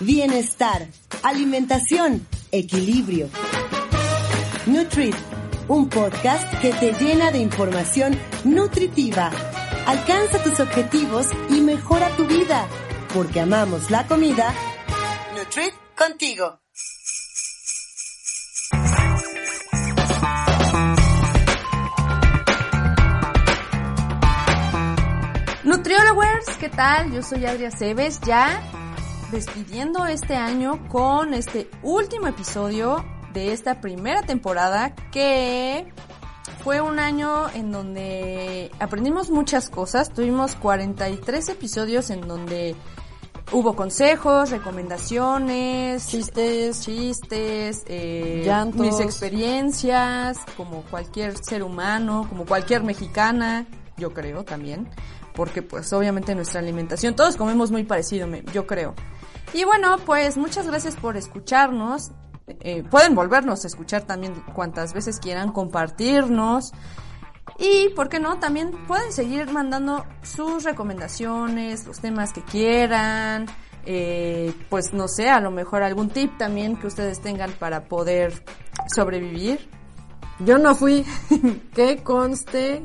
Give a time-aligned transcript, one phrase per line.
[0.00, 0.88] Bienestar,
[1.22, 3.28] alimentación, equilibrio.
[4.66, 5.14] Nutrit,
[5.68, 9.30] un podcast que te llena de información nutritiva.
[9.86, 12.66] Alcanza tus objetivos y mejora tu vida,
[13.12, 14.54] porque amamos la comida.
[15.36, 16.60] Nutrit contigo.
[25.64, 27.12] Nutriologers, ¿qué tal?
[27.12, 28.62] Yo soy Adria Cebes, ya
[29.30, 35.86] despidiendo este año con este último episodio de esta primera temporada que
[36.64, 40.12] fue un año en donde aprendimos muchas cosas.
[40.12, 42.74] Tuvimos 43 episodios en donde
[43.52, 48.80] hubo consejos, recomendaciones, chistes, chistes, eh, Llantos.
[48.80, 54.88] mis experiencias, como cualquier ser humano, como cualquier mexicana, yo creo también,
[55.40, 58.94] porque pues obviamente nuestra alimentación, todos comemos muy parecido, me- yo creo.
[59.54, 62.10] Y bueno, pues muchas gracias por escucharnos.
[62.46, 66.72] Eh, pueden volvernos a escuchar también cuantas veces quieran, compartirnos.
[67.58, 68.38] Y, ¿por qué no?
[68.38, 73.46] También pueden seguir mandando sus recomendaciones, los temas que quieran.
[73.86, 78.44] eh, pues no sé, a lo mejor algún tip también que ustedes tengan para poder
[78.94, 79.70] sobrevivir.
[80.40, 81.02] Yo no fui,
[81.74, 82.82] que conste.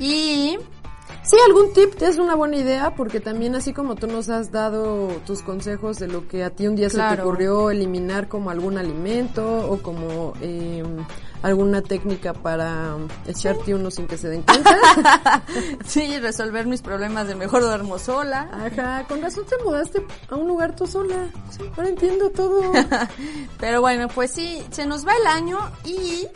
[0.00, 0.58] Y
[1.24, 5.08] Sí, algún tip es una buena idea porque también así como tú nos has dado
[5.24, 8.76] tus consejos de lo que a ti un día se te ocurrió eliminar como algún
[8.76, 10.82] alimento o como eh,
[11.42, 12.96] alguna técnica para
[13.26, 15.42] echarte uno sin que se den cuenta.
[15.84, 18.48] sí, resolver mis problemas de mejor duermo sola.
[18.52, 21.28] Ajá, con razón te mudaste a un lugar tú sola.
[21.50, 22.72] Sí, ahora entiendo todo.
[23.60, 26.26] Pero bueno, pues sí, se nos va el año y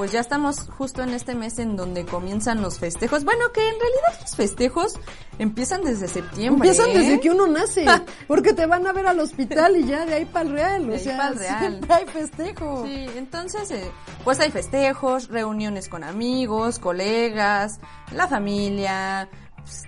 [0.00, 3.22] pues ya estamos justo en este mes en donde comienzan los festejos.
[3.22, 4.94] Bueno, que en realidad los festejos
[5.38, 6.66] empiezan desde septiembre.
[6.66, 7.00] Empiezan ¿eh?
[7.00, 7.84] desde que uno nace,
[8.26, 10.92] porque te van a ver al hospital y ya de ahí para el real, De
[10.92, 11.58] o ahí sea, real.
[11.60, 12.82] siempre hay festejo.
[12.86, 13.90] Sí, entonces, eh,
[14.24, 17.78] pues hay festejos, reuniones con amigos, colegas,
[18.14, 19.28] la familia,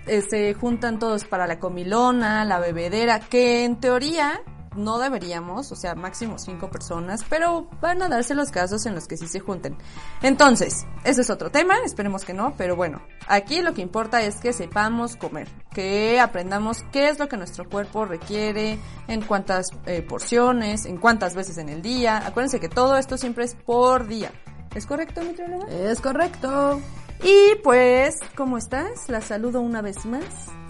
[0.05, 4.43] eh, se juntan todos para la comilona, la bebedera, que en teoría
[4.75, 9.07] no deberíamos, o sea, máximo cinco personas, pero van a darse los casos en los
[9.07, 9.77] que sí se junten.
[10.21, 14.35] Entonces, ese es otro tema, esperemos que no, pero bueno, aquí lo que importa es
[14.35, 20.01] que sepamos comer, que aprendamos qué es lo que nuestro cuerpo requiere, en cuántas eh,
[20.01, 22.25] porciones, en cuántas veces en el día.
[22.25, 24.31] Acuérdense que todo esto siempre es por día.
[24.75, 25.67] ¿Es correcto, nutrióloga?
[25.67, 26.81] Es correcto.
[27.23, 29.07] Y pues, ¿cómo estás?
[29.07, 30.25] La saludo una vez más.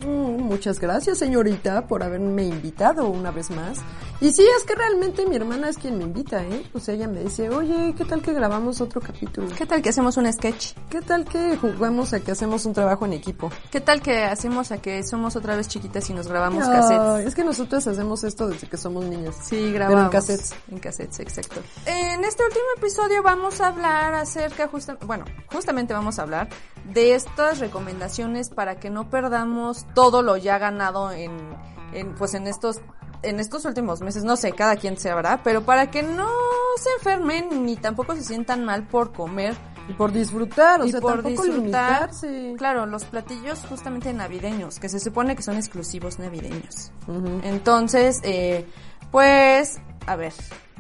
[0.06, 3.80] Mm, muchas gracias, señorita, por haberme invitado una vez más.
[4.22, 6.63] Y sí, es que realmente mi hermana es quien me invita, ¿eh?
[6.72, 9.50] Pues ella me dice, oye, ¿qué tal que grabamos otro capítulo?
[9.57, 10.74] ¿Qué tal que hacemos un sketch?
[10.90, 13.51] ¿Qué tal que jugamos a que hacemos un trabajo en equipo?
[13.69, 17.28] ¿Qué tal que hacemos a que somos otra vez chiquitas y nos grabamos Ay, cassettes?
[17.28, 19.35] es que nosotros hacemos esto desde que somos niños.
[19.41, 20.03] Sí, Pero grabamos.
[20.06, 20.56] en cassettes.
[20.72, 21.62] En cassettes, exacto.
[21.85, 26.47] En este último episodio vamos a hablar acerca, justa, bueno, justamente vamos a hablar
[26.94, 31.31] de estas recomendaciones para que no perdamos todo lo ya ganado en,
[31.94, 32.81] en pues en estos
[33.22, 36.28] en estos últimos meses, no sé, cada quien sabrá, pero para que no
[36.78, 39.56] se enfermen ni tampoco se sientan mal por comer
[39.88, 42.56] Y por disfrutar, o y sea, por tampoco disfrutar, limitarse.
[42.58, 46.92] claro, los platillos justamente navideños, que se supone que son exclusivos navideños.
[47.44, 48.66] Entonces, eh,
[49.12, 50.34] pues, a ver,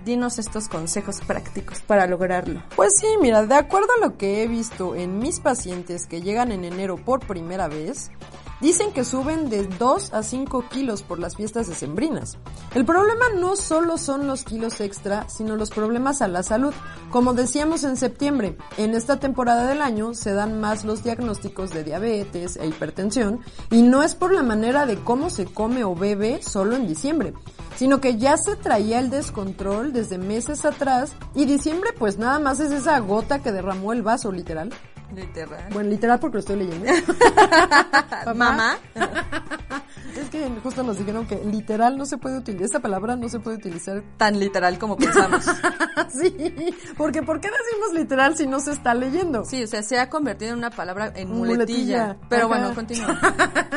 [0.05, 2.61] dinos estos consejos prácticos para lograrlo.
[2.75, 6.51] Pues sí, mira, de acuerdo a lo que he visto en mis pacientes que llegan
[6.51, 8.11] en enero por primera vez,
[8.61, 12.37] dicen que suben de 2 a 5 kilos por las fiestas decembrinas.
[12.73, 16.73] El problema no solo son los kilos extra, sino los problemas a la salud.
[17.11, 21.83] Como decíamos en septiembre, en esta temporada del año se dan más los diagnósticos de
[21.83, 23.39] diabetes e hipertensión,
[23.69, 27.33] y no es por la manera de cómo se come o bebe solo en diciembre,
[27.75, 32.59] sino que ya se traía el descontrol desde meses atrás y diciembre pues nada más
[32.59, 34.71] es esa gota que derramó el vaso literal.
[35.15, 35.69] Literal.
[35.71, 36.91] Bueno, literal porque lo estoy leyendo.
[38.35, 38.77] Mamá.
[40.15, 43.39] Es que justo nos dijeron que literal no se puede utilizar, esta palabra no se
[43.39, 44.03] puede utilizar.
[44.17, 45.43] Tan literal como pensamos.
[46.09, 49.43] sí, porque ¿por qué decimos literal si no se está leyendo?
[49.45, 51.55] Sí, o sea, se ha convertido en una palabra en Muletilla.
[51.55, 52.17] muletilla.
[52.29, 53.19] Pero bueno, continúa.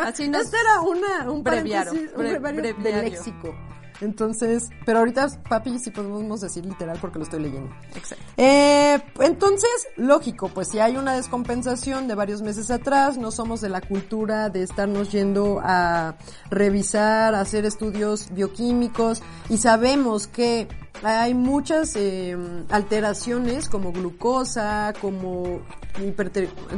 [0.05, 0.43] Así nos...
[0.43, 3.55] Este era una, un Breviario, un breviario de léxico.
[4.01, 7.75] Entonces, pero ahorita, papi, sí podemos decir literal porque lo estoy leyendo.
[7.95, 8.25] Exacto.
[8.37, 13.69] Eh, entonces, lógico, pues si hay una descompensación de varios meses atrás, no somos de
[13.69, 16.17] la cultura de estarnos yendo a
[16.51, 20.69] revisar, a hacer estudios bioquímicos y sabemos que
[21.03, 22.37] hay muchas eh,
[22.71, 25.61] alteraciones como glucosa, como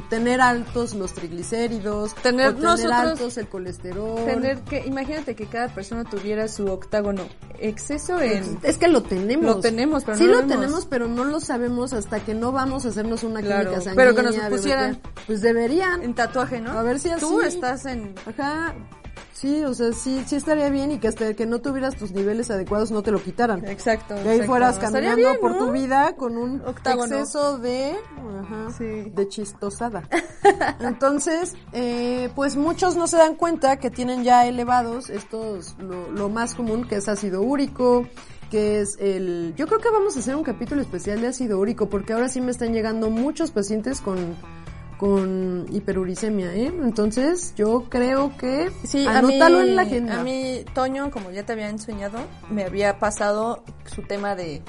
[0.09, 4.25] tener altos los triglicéridos, Tener tener nosotros- altos el colesterol.
[4.25, 7.23] Tener que, imagínate que cada persona tuviera su octágono
[7.59, 8.59] exceso en...
[8.63, 9.45] Es que lo tenemos.
[9.45, 12.85] Lo tenemos, pero sí no lo tenemos, pero no lo sabemos hasta que no vamos
[12.87, 14.05] a hacernos una Claro, química sanguínea.
[14.15, 15.01] pero que nos pusieran.
[15.27, 16.03] Pues deberían.
[16.03, 16.73] En tatuaje, ¿no?
[16.73, 18.15] A ver si Tú así- estás en...
[18.27, 18.75] Ajá.
[19.41, 22.51] Sí, o sea, sí, sí estaría bien y que hasta que no tuvieras tus niveles
[22.51, 23.65] adecuados no te lo quitaran.
[23.69, 24.15] Exacto.
[24.17, 24.47] Que ahí exacto.
[24.47, 25.59] fueras caminando bien, por ¿no?
[25.59, 27.15] tu vida con un Octágono.
[27.15, 27.95] exceso de,
[28.41, 29.13] ajá, Sí.
[29.15, 30.03] de chistosada.
[30.81, 36.29] Entonces, eh, pues muchos no se dan cuenta que tienen ya elevados estos, lo, lo
[36.29, 38.09] más común que es ácido úrico,
[38.51, 41.89] que es el, yo creo que vamos a hacer un capítulo especial de ácido úrico
[41.89, 44.35] porque ahora sí me están llegando muchos pacientes con
[44.99, 46.67] con hiperuricemia, ¿eh?
[46.67, 50.21] Entonces, yo creo que Sí, anótalo a mí, en la agenda.
[50.21, 52.19] A mí, Toño, como ya te había enseñado,
[52.51, 54.61] me había pasado su tema de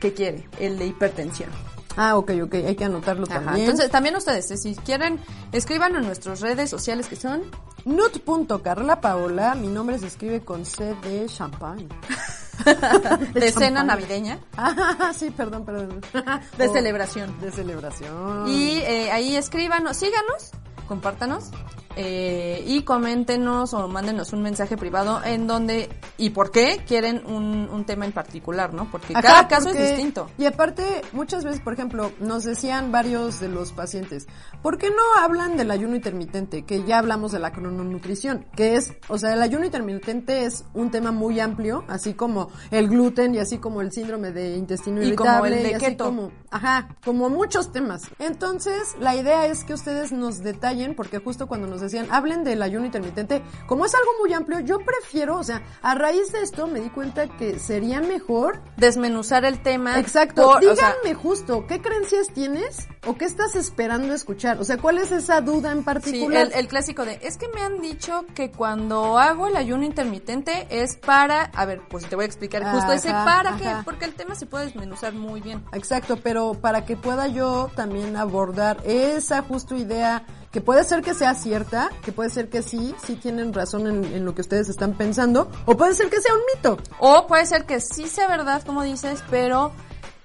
[0.00, 0.48] ¿qué quiere?
[0.58, 1.50] El de hipertensión.
[1.96, 3.60] Ah, ok, ok, hay que anotarlo Ajá, también.
[3.60, 5.20] Entonces, también ustedes, eh, si quieren,
[5.52, 7.42] escriban en nuestras redes sociales que son
[7.84, 11.88] Nut.carla Paola, mi nombre se escribe con C de champán.
[13.34, 16.00] de cena navideña, Ah, sí, perdón, perdón.
[16.58, 17.40] de Oh, celebración.
[17.40, 18.48] De celebración.
[18.48, 20.50] Y eh, ahí escríbanos, síganos,
[20.88, 21.50] compártanos
[21.96, 25.88] eh, y coméntenos o mándenos un mensaje privado en donde
[26.18, 28.90] y por qué quieren un, un tema en particular, ¿no?
[28.90, 30.28] Porque cada caso porque- es distinto.
[30.38, 34.26] Y aparte, muchas veces, por ejemplo, nos decían varios de los pacientes,
[34.62, 36.64] ¿por qué no hablan del ayuno intermitente?
[36.64, 40.90] Que ya hablamos de la crononutrición, que es, o sea, el ayuno intermitente es un
[40.90, 45.14] tema muy amplio, así como el gluten y así como el síndrome de intestino Y
[45.14, 46.04] como irritable el de y así keto.
[46.06, 48.02] como, ajá, como muchos temas.
[48.18, 52.62] Entonces, la idea es que ustedes nos detallen, porque justo cuando nos decían, hablen del
[52.62, 56.66] ayuno intermitente, como es algo muy amplio, yo prefiero, o sea, a raíz de esto
[56.66, 59.98] me di cuenta que sería mejor Desmenuzar el tema.
[59.98, 60.42] Exacto.
[60.46, 64.60] por- o Díganme sea, justo, ¿qué creencias tienes o qué estás esperando escuchar?
[64.60, 66.46] O sea, ¿cuál es esa duda en Sí, particular?
[66.46, 70.66] el, el clásico de, es que me han dicho que cuando hago el ayuno intermitente
[70.70, 73.58] es para, a ver, pues te voy a explicar justo ese para ajá.
[73.58, 75.64] qué, porque el tema se puede desmenuzar muy bien.
[75.72, 81.14] Exacto, pero para que pueda yo también abordar esa justo idea que puede ser que
[81.14, 84.68] sea cierta, que puede ser que sí, sí tienen razón en, en lo que ustedes
[84.68, 86.78] están pensando, o puede ser que sea un mito.
[87.00, 89.72] O puede ser que sí sea verdad, como dices, pero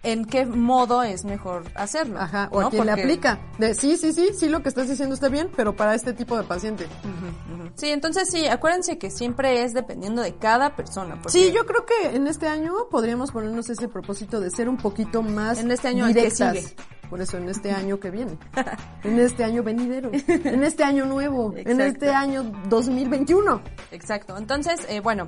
[0.03, 2.19] en qué modo es mejor hacerlo.
[2.19, 2.67] Ajá, o ¿no?
[2.67, 3.39] a quien le aplica.
[3.57, 6.37] De, sí, sí, sí, sí, lo que estás diciendo está bien, pero para este tipo
[6.37, 6.85] de paciente.
[7.73, 11.15] Sí, entonces sí, acuérdense que siempre es dependiendo de cada persona.
[11.15, 14.77] porque Sí, yo creo que en este año podríamos ponernos ese propósito de ser un
[14.77, 16.63] poquito más En este año que sigue.
[17.09, 18.38] Por eso, en este año que viene.
[19.03, 20.11] en este año venidero.
[20.13, 21.53] En este año nuevo.
[21.56, 23.61] En este año 2021.
[23.91, 24.38] Exacto.
[24.38, 25.25] Entonces, eh, bueno,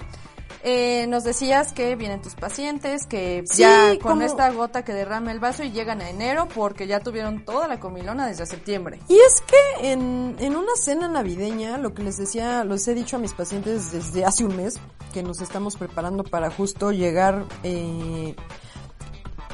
[0.64, 4.94] eh, nos decías que vienen tus pacientes, que Sí, ya con como- esta gota que
[4.94, 9.00] derrama el vaso y llegan a enero porque ya tuvieron toda la comilona desde septiembre.
[9.08, 13.16] Y es que en, en una cena navideña, lo que les decía, los he dicho
[13.16, 14.80] a mis pacientes desde hace un mes,
[15.14, 18.36] que nos estamos preparando para justo llegar eh,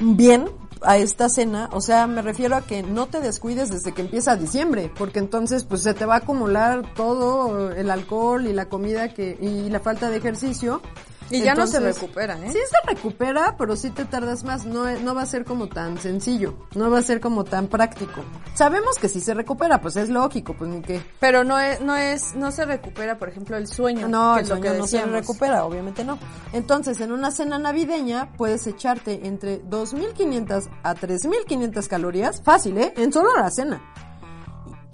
[0.01, 0.49] bien
[0.81, 4.35] a esta cena, o sea, me refiero a que no te descuides desde que empieza
[4.35, 9.13] diciembre, porque entonces pues se te va a acumular todo el alcohol y la comida
[9.13, 10.81] que y la falta de ejercicio.
[11.29, 12.51] Y ya no se recupera, ¿eh?
[12.51, 14.65] Sí se recupera, pero sí te tardas más.
[14.65, 16.67] No, no va a ser como tan sencillo.
[16.75, 18.23] No va a ser como tan práctico.
[18.53, 21.01] Sabemos que sí se recupera, pues es lógico, pues ni que...
[21.19, 24.07] Pero no es, no es, no se recupera, por ejemplo, el sueño.
[24.07, 26.17] No, que el es lo sueño que no se recupera, obviamente no.
[26.53, 32.93] Entonces, en una cena navideña puedes echarte entre 2.500 a 3.500 calorías, fácil, ¿eh?
[32.97, 33.81] En solo la cena.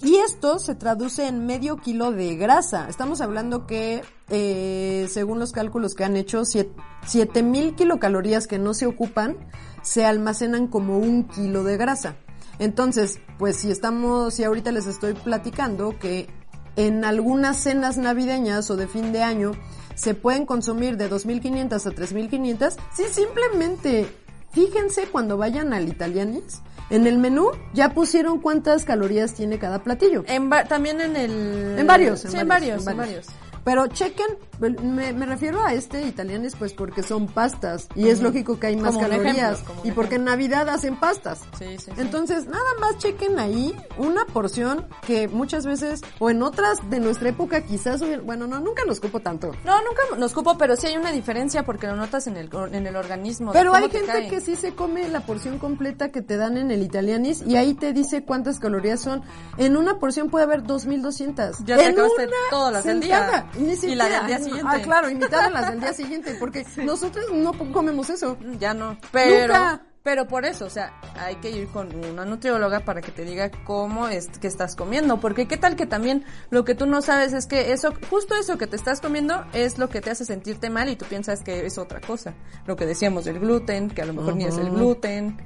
[0.04, 2.88] Y esto se traduce en medio kilo de grasa.
[2.90, 6.74] Estamos hablando que, eh, según los cálculos que han hecho, siet-
[7.08, 9.38] 7000 kilocalorías que no se ocupan
[9.82, 12.16] se almacenan como un kilo de grasa.
[12.60, 16.28] Entonces, pues si estamos, si ahorita les estoy platicando que
[16.76, 19.52] en algunas cenas navideñas o de fin de año
[19.96, 24.08] se pueden consumir de 2.500 a 3.500, sí, simplemente
[24.54, 30.24] fíjense cuando vayan al Italianis, en el menú ya pusieron cuántas calorías tiene cada platillo.
[30.28, 31.80] En también en el...
[31.80, 33.26] En varios, en sí, en varios, varios, en varios.
[33.28, 33.44] varios.
[33.64, 34.38] Pero chequen,
[34.72, 38.76] me, me refiero a este italianes pues porque son pastas y es lógico que hay
[38.76, 41.42] más Como calorías ejemplo, y porque en Navidad hacen pastas.
[41.58, 41.92] Sí, sí, sí.
[41.98, 47.30] Entonces, nada más chequen ahí una porción que muchas veces o en otras de nuestra
[47.30, 49.52] época quizás, bueno, no, nunca nos cupo tanto.
[49.66, 52.88] No, nunca nos cupo, pero sí hay una diferencia porque lo notas en el, en
[52.88, 53.52] el organismo.
[53.52, 54.28] Pero hay te gente cae.
[54.30, 57.74] que sí se come la porción completa que te dan en el Italianis y ahí
[57.74, 59.24] te dice cuántas calorías son.
[59.58, 61.60] En una porción puede haber 2200.
[61.66, 63.46] Ya te en acabaste una todas las del día.
[63.58, 64.18] Ni Y la siquiera.
[64.18, 64.53] del día siguiente.
[64.66, 68.38] Ah, claro, invitadas las del día siguiente porque nosotros no comemos eso.
[68.60, 68.98] Ya no.
[69.12, 69.82] Pero, Nunca.
[70.04, 73.50] pero por eso, o sea, hay que ir con una nutrióloga para que te diga
[73.66, 75.20] cómo es que estás comiendo.
[75.20, 78.58] Porque qué tal que también lo que tú no sabes es que eso, justo eso
[78.58, 81.66] que te estás comiendo es lo que te hace sentirte mal y tú piensas que
[81.66, 82.34] es otra cosa.
[82.66, 85.38] Lo que decíamos del gluten, que a lo mejor ni es el gluten,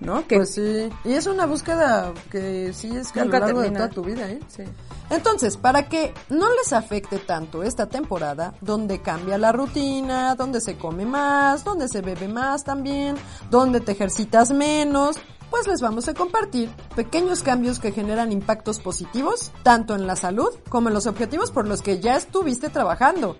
[0.00, 0.26] ¿no?
[0.26, 0.88] Que Pues sí.
[1.04, 3.88] Y es una búsqueda que sí es que a lo Nunca largo de termina.
[3.90, 4.40] toda tu vida, ¿eh?
[4.48, 4.62] Sí.
[5.10, 10.76] Entonces, para que no les afecte tanto esta temporada, donde cambia la rutina, donde se
[10.76, 13.16] come más, donde se bebe más también,
[13.50, 15.16] donde te ejercitas menos,
[15.50, 20.50] pues les vamos a compartir pequeños cambios que generan impactos positivos, tanto en la salud
[20.68, 23.36] como en los objetivos por los que ya estuviste trabajando.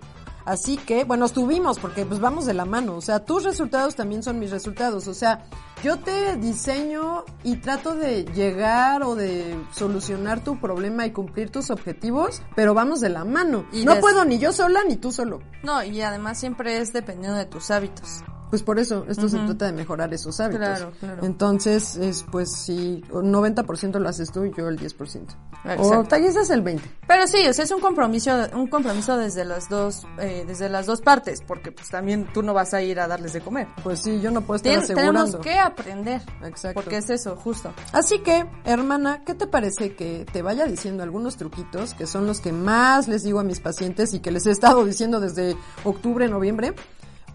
[0.47, 4.23] Así que, bueno, estuvimos porque pues vamos de la mano, o sea, tus resultados también
[4.23, 5.43] son mis resultados, o sea,
[5.83, 11.69] yo te diseño y trato de llegar o de solucionar tu problema y cumplir tus
[11.69, 13.65] objetivos, pero vamos de la mano.
[13.73, 15.41] Y no puedo ni yo sola ni tú solo.
[15.63, 18.23] No, y además siempre es dependiendo de tus hábitos.
[18.49, 20.59] Pues por eso, esto se trata de mejorar esos hábitos.
[20.65, 21.25] Claro, claro.
[21.25, 25.35] Entonces, es pues si 90% lo haces tú y yo el 10%.
[25.65, 26.03] O Exacto.
[26.09, 26.81] tal vez es el 20%.
[27.07, 30.85] Pero sí, o sea, es un compromiso, un compromiso desde las dos, eh, desde las
[30.85, 33.67] dos partes, porque pues también tú no vas a ir a darles de comer.
[33.83, 35.23] Pues sí, yo no puedo estar Tien- asegurando.
[35.25, 36.21] tenemos que aprender.
[36.43, 36.79] Exacto.
[36.81, 37.73] Porque es eso, justo.
[37.91, 42.39] Así que, hermana, ¿qué te parece que te vaya diciendo algunos truquitos que son los
[42.39, 46.27] que más les digo a mis pacientes y que les he estado diciendo desde octubre,
[46.29, 46.73] noviembre?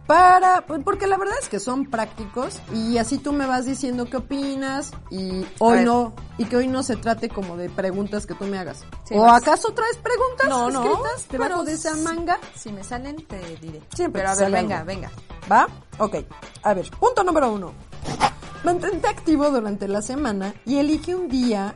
[0.06, 4.06] Para, pues, porque la verdad es que son prácticos y así tú me vas diciendo
[4.06, 8.35] qué opinas y hoy no, y que hoy no se trate como de preguntas que
[8.35, 8.85] tú me hagas.
[9.04, 9.42] Sí, ¿O vas.
[9.42, 12.38] acaso traes preguntas No, no, escritas debajo pero de esa manga?
[12.54, 13.80] Si me salen, te diré.
[13.94, 15.11] Siempre Pero a ver, venga, venga.
[15.50, 15.68] ¿Va?
[15.99, 16.16] Ok.
[16.62, 17.73] A ver, punto número uno.
[18.64, 21.75] Mantente activo durante la semana y elige un día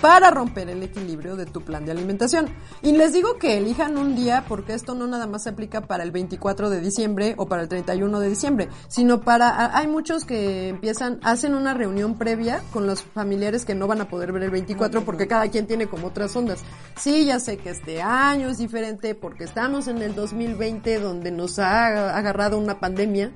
[0.00, 2.48] para romper el equilibrio de tu plan de alimentación.
[2.82, 6.02] Y les digo que elijan un día porque esto no nada más se aplica para
[6.02, 10.68] el 24 de diciembre o para el 31 de diciembre, sino para, hay muchos que
[10.68, 14.50] empiezan, hacen una reunión previa con los familiares que no van a poder ver el
[14.50, 16.62] 24 porque cada quien tiene como otras ondas.
[16.96, 21.58] Sí, ya sé que este año es diferente porque estamos en el 2020 donde nos
[21.58, 23.32] ha agarrado una pandemia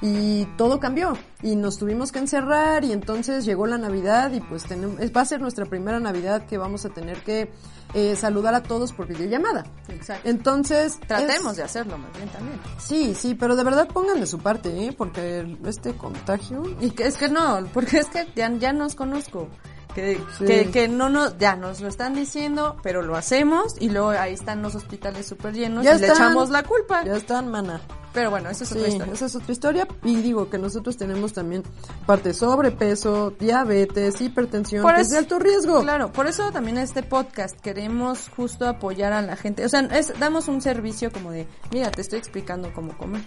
[0.00, 4.64] y todo cambió y nos tuvimos que encerrar y entonces llegó la Navidad y pues
[4.64, 7.50] tenemos, va a ser nuestra primera Navidad que vamos a tener que
[7.94, 9.64] eh, saludar a todos por videollamada.
[9.88, 10.28] Exacto.
[10.28, 12.60] Entonces, Tratemos es- de hacerlo más bien también.
[12.78, 14.92] Sí, sí, pero de verdad pongan de su parte, ¿eh?
[14.96, 16.62] Porque este contagio...
[16.80, 19.48] Y que es que no, porque es que ya, ya nos conozco.
[19.94, 20.44] Que, Sí.
[20.44, 24.34] que, que no nos, ya nos lo están diciendo, pero lo hacemos y luego ahí
[24.34, 26.26] están los hospitales súper llenos Ya y le están.
[26.30, 27.04] echamos la culpa.
[27.04, 27.80] Ya están, mana.
[28.14, 29.12] Pero bueno, eso es Sí, otra historia.
[29.12, 29.88] esa es otra historia.
[30.04, 31.62] Y digo que nosotros tenemos también
[32.06, 35.80] parte de sobrepeso, diabetes, hipertensión, Por que eso- es de alto riesgo.
[35.82, 39.64] Claro, por eso también este podcast queremos justo apoyar a la gente.
[39.64, 43.22] O sea, es, damos un servicio como de, mira, te estoy explicando cómo comer.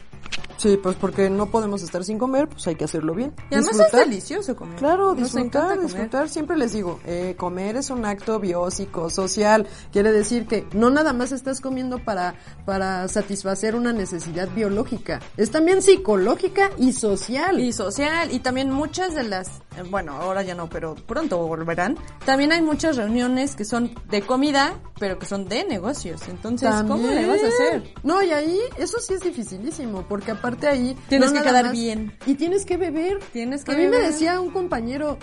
[0.57, 3.33] Sí, pues porque no podemos estar sin comer, pues hay que hacerlo bien.
[3.51, 4.01] Y además Disfrutar.
[4.01, 4.75] es delicioso comer.
[4.77, 5.85] Claro, Nos disfrutar, comer.
[5.85, 6.29] disfrutar.
[6.29, 9.67] Siempre les digo, eh, comer es un acto biósico, social.
[9.91, 12.33] Quiere decir que no nada más estás comiendo para,
[12.65, 15.19] para satisfacer una necesidad biológica.
[15.37, 17.59] Es también psicológica y social.
[17.59, 19.47] Y social, y también muchas de las,
[19.77, 21.97] eh, bueno, ahora ya no, pero pronto volverán.
[22.25, 26.27] También hay muchas reuniones que son de comida, pero que son de negocios.
[26.27, 27.93] Entonces, ¿cómo le vas a hacer?
[28.01, 30.97] No, y ahí, eso sí es dificilísimo, porque aparte ahí...
[31.09, 32.13] Tienes no que quedar más- bien.
[32.25, 33.19] Y tienes que beber.
[33.33, 35.19] Tienes que A mí me decía un compañero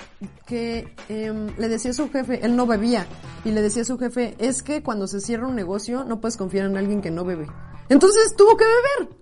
[0.47, 3.07] que em, le decía a su jefe, él no bebía,
[3.45, 6.37] y le decía a su jefe, es que cuando se cierra un negocio no puedes
[6.37, 7.49] confiar en alguien que no bebe.
[7.89, 9.15] Entonces tuvo que beber.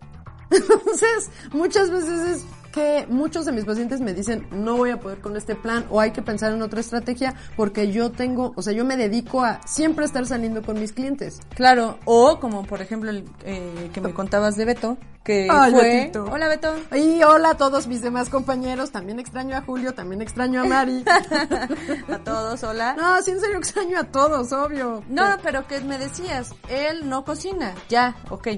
[0.50, 5.18] Entonces, muchas veces es que muchos de mis pacientes me dicen, no voy a poder
[5.18, 8.72] con este plan o hay que pensar en otra estrategia porque yo tengo, o sea,
[8.72, 11.40] yo me dedico a siempre estar saliendo con mis clientes.
[11.54, 15.82] Claro, o como por ejemplo el eh, que me contabas de Beto, que Ay, fue...
[15.82, 16.24] Betito.
[16.24, 16.74] Hola Beto.
[16.96, 21.04] Y hola a todos mis demás compañeros, también extraño a Julio, también extraño a Mari.
[22.08, 22.94] A todos, hola.
[22.94, 25.02] no, sí, en serio extraño a todos, obvio.
[25.08, 27.74] No, pero que me decías, él no cocina.
[27.88, 28.48] Ya, ok.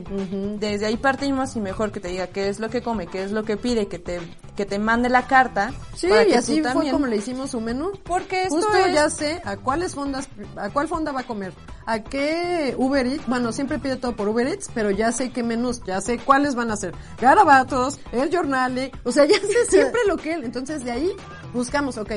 [0.59, 3.33] Desde ahí partimos y mejor que te diga qué es lo que come, qué es
[3.33, 4.21] lo que pide, que te,
[4.57, 5.73] que te mande la carta.
[5.97, 7.91] Sí, para y que así fue también- como le hicimos su menú.
[8.05, 8.95] Porque esto Justo es...
[8.95, 11.53] ya sé a cuáles fondas, a cuál fonda va a comer,
[11.87, 15.43] a qué Uber Eats, bueno, siempre pide todo por Uber Eats, pero ya sé qué
[15.43, 16.95] menús, ya sé cuáles van a ser.
[17.21, 21.11] Garabatos, el jornale, o sea, ya sé siempre lo que él, entonces de ahí
[21.53, 22.13] buscamos, ok,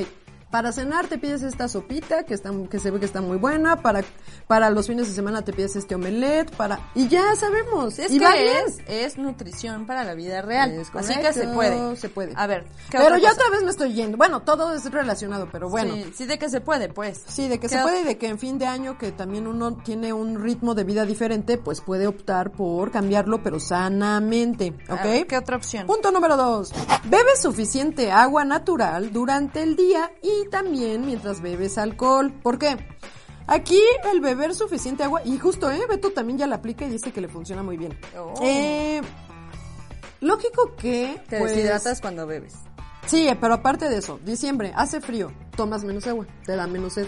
[0.50, 3.82] para cenar te pides esta sopita que está que se ve que está muy buena,
[3.82, 4.02] para
[4.46, 7.98] para los fines de semana te pides este omelette, para y ya sabemos.
[7.98, 8.64] Es y que va bien.
[8.66, 10.72] es, es nutrición para la vida real.
[10.72, 11.96] Es Así que se puede.
[11.96, 12.32] se puede.
[12.36, 14.16] A ver, ¿qué Pero ya otra vez me estoy yendo.
[14.16, 15.94] Bueno, todo es relacionado, pero bueno.
[15.94, 17.22] Sí, sí, de que se puede, pues.
[17.28, 19.46] Sí, de que ¿Qué se puede y de que en fin de año que también
[19.46, 25.02] uno tiene un ritmo de vida diferente, pues puede optar por cambiarlo, pero sanamente, ¿ok?
[25.02, 25.86] ver, ¿Qué otra opción?
[25.86, 26.72] Punto número dos.
[27.04, 32.32] Bebe suficiente agua natural durante el día y también mientras bebes alcohol.
[32.42, 32.76] ¿Por qué?
[33.46, 33.80] Aquí
[34.12, 35.80] el beber suficiente agua, y justo, ¿eh?
[35.88, 37.98] Beto también ya la aplica y dice que le funciona muy bien.
[38.18, 38.34] Oh.
[38.42, 39.00] Eh,
[40.20, 41.22] lógico que...
[41.28, 42.54] Te pues, deshidratas cuando bebes.
[43.06, 47.06] Sí, pero aparte de eso, diciembre, hace frío, tomas menos agua, te da menos sed.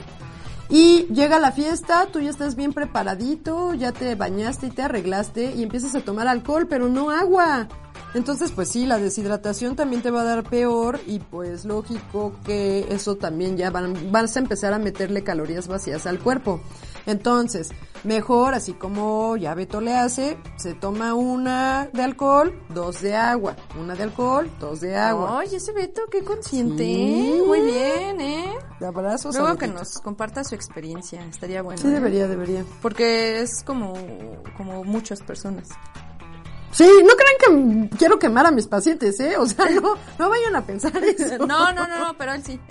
[0.70, 5.52] Y llega la fiesta, tú ya estás bien preparadito, ya te bañaste y te arreglaste
[5.52, 7.68] y empiezas a tomar alcohol, pero no agua.
[8.14, 12.86] Entonces, pues sí, la deshidratación también te va a dar peor y pues lógico que
[12.90, 16.60] eso también ya van, vas a empezar a meterle calorías vacías al cuerpo.
[17.06, 17.70] Entonces,
[18.04, 23.56] mejor, así como ya Beto le hace, se toma una de alcohol, dos de agua.
[23.80, 25.38] Una de alcohol, dos de agua.
[25.38, 26.84] Oye, ese Beto, qué consciente.
[26.84, 27.42] Sí.
[27.46, 28.54] Muy bien, ¿eh?
[28.80, 29.36] De abrazos.
[29.36, 31.80] Luego que nos comparta su experiencia, estaría bueno.
[31.80, 31.92] Sí, ¿eh?
[31.92, 32.64] debería, debería.
[32.82, 33.94] Porque es como,
[34.56, 35.68] como muchas personas.
[36.72, 39.36] Sí, no crean que quiero quemar a mis pacientes, ¿eh?
[39.36, 41.38] O sea, no, no vayan a pensar eso.
[41.46, 42.60] No, no, no, no, pero él sí.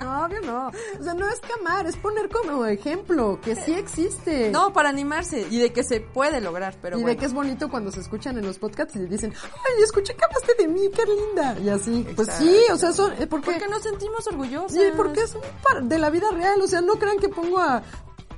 [0.00, 0.68] No, obvio no.
[0.68, 4.50] O sea, no es quemar, es poner como ejemplo que sí existe.
[4.50, 7.14] No, para animarse y de que se puede lograr, pero y bueno.
[7.14, 10.24] de que es bonito cuando se escuchan en los podcasts y dicen, ay, escuché que
[10.24, 11.58] hablaste de mí, qué linda.
[11.58, 12.06] Y así.
[12.14, 14.72] Pues sí, o sea, son, eh, porque, Porque nos sentimos orgullosos.
[14.72, 15.36] sí, porque es
[15.82, 16.60] de la vida real.
[16.62, 17.82] O sea, no crean que pongo a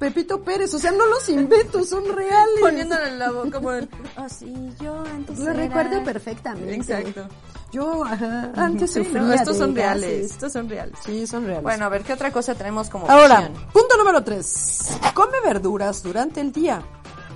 [0.01, 0.75] Pepito Pérez.
[0.75, 2.59] O sea, no los invento, son reales.
[2.61, 3.89] Poniéndole la voz como el...
[4.17, 5.53] Oh, sí, yo antes Lo era-".
[5.53, 6.75] recuerdo perfectamente.
[6.75, 7.29] Exacto.
[7.71, 10.99] Yo, ajá, antes Sí, sufría no, estos son reales, estos son reales.
[11.07, 11.63] Sí, son reales.
[11.63, 13.67] Bueno, a ver, ¿qué otra cosa tenemos como Ahora, opción?
[13.73, 14.89] punto número tres.
[15.15, 16.83] Come verduras durante el día.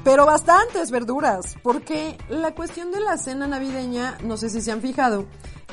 [0.04, 4.82] Pero bastantes verduras, porque la cuestión de la cena navideña, no sé si se han
[4.82, 5.25] fijado,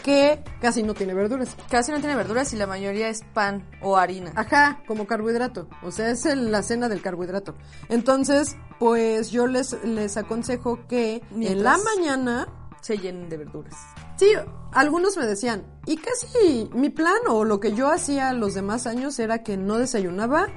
[0.03, 1.55] que casi no tiene verduras.
[1.69, 4.31] Casi no tiene verduras y la mayoría es pan o harina.
[4.35, 5.67] Ajá, como carbohidrato.
[5.83, 7.55] O sea, es el- la cena del carbohidrato.
[7.89, 12.47] Entonces, pues yo les, les aconsejo que en la mañana
[12.81, 13.75] Se llenen de verduras.
[14.17, 14.25] Sí,
[14.73, 19.19] algunos me decían, y casi mi plan o lo que yo hacía los demás años
[19.19, 20.47] era que no desayunaba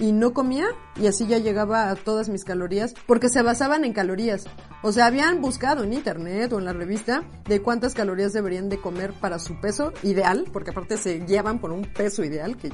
[0.00, 3.92] y no comía y así ya llegaba a todas mis calorías porque se basaban en
[3.92, 4.46] calorías.
[4.82, 8.80] O sea, habían buscado en internet o en la revista de cuántas calorías deberían de
[8.80, 12.70] comer para su peso ideal, porque aparte se guiaban por un peso ideal que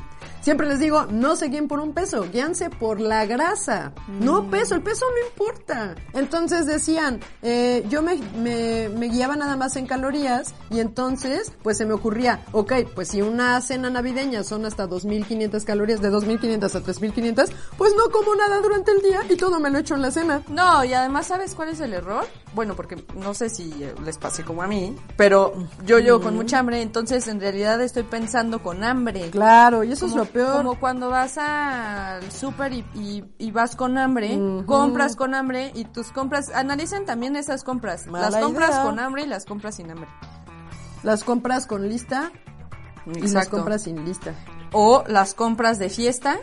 [0.46, 4.76] siempre les digo, no se guíen por un peso, guíanse por la grasa, no peso,
[4.76, 5.96] el peso no importa.
[6.12, 11.78] Entonces decían, eh, yo me, me, me guiaba nada más en calorías y entonces pues
[11.78, 16.62] se me ocurría, ok, pues si una cena navideña son hasta 2.500 calorías, de 2.500
[16.76, 20.02] a 3.500, pues no como nada durante el día y todo me lo echo en
[20.02, 20.42] la cena.
[20.46, 22.24] No, y además, ¿sabes cuál es el error?
[22.56, 25.52] Bueno, porque no sé si eh, les pase como a mí, pero
[25.84, 29.28] yo llego con mucha hambre, entonces en realidad estoy pensando con hambre.
[29.30, 30.56] Claro, y eso Como, es lo peor.
[30.56, 35.84] como cuando vas al súper y, y- y vas con hambre, compras con hambre y
[35.84, 38.06] tus compras, analicen también esas compras.
[38.06, 38.82] Mala las compras idea.
[38.84, 40.08] con hambre y las compras sin hambre.
[41.02, 42.32] Las compras con lista
[43.14, 44.32] y las compras sin lista.
[44.72, 46.38] O las compras de fiesta.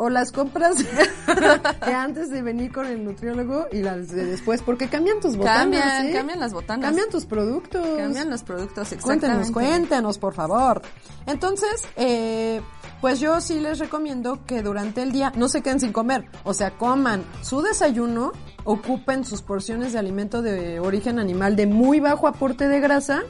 [0.00, 0.76] O las compras
[1.84, 5.58] que antes de venir con el nutriólogo y las de después, porque cambian tus botanas.
[5.60, 6.12] Cambian, ¿eh?
[6.12, 6.84] cambian las botanas.
[6.86, 7.84] Cambian tus productos.
[7.98, 9.52] Cambian los productos, Cuéntenos, exactamente.
[9.52, 10.82] cuéntenos, por favor.
[11.26, 12.60] Entonces, eh,
[13.00, 16.26] pues yo sí les recomiendo que durante el día no se queden sin comer.
[16.44, 18.32] O sea, coman su desayuno,
[18.64, 23.22] ocupen sus porciones de alimento de origen animal de muy bajo aporte de grasa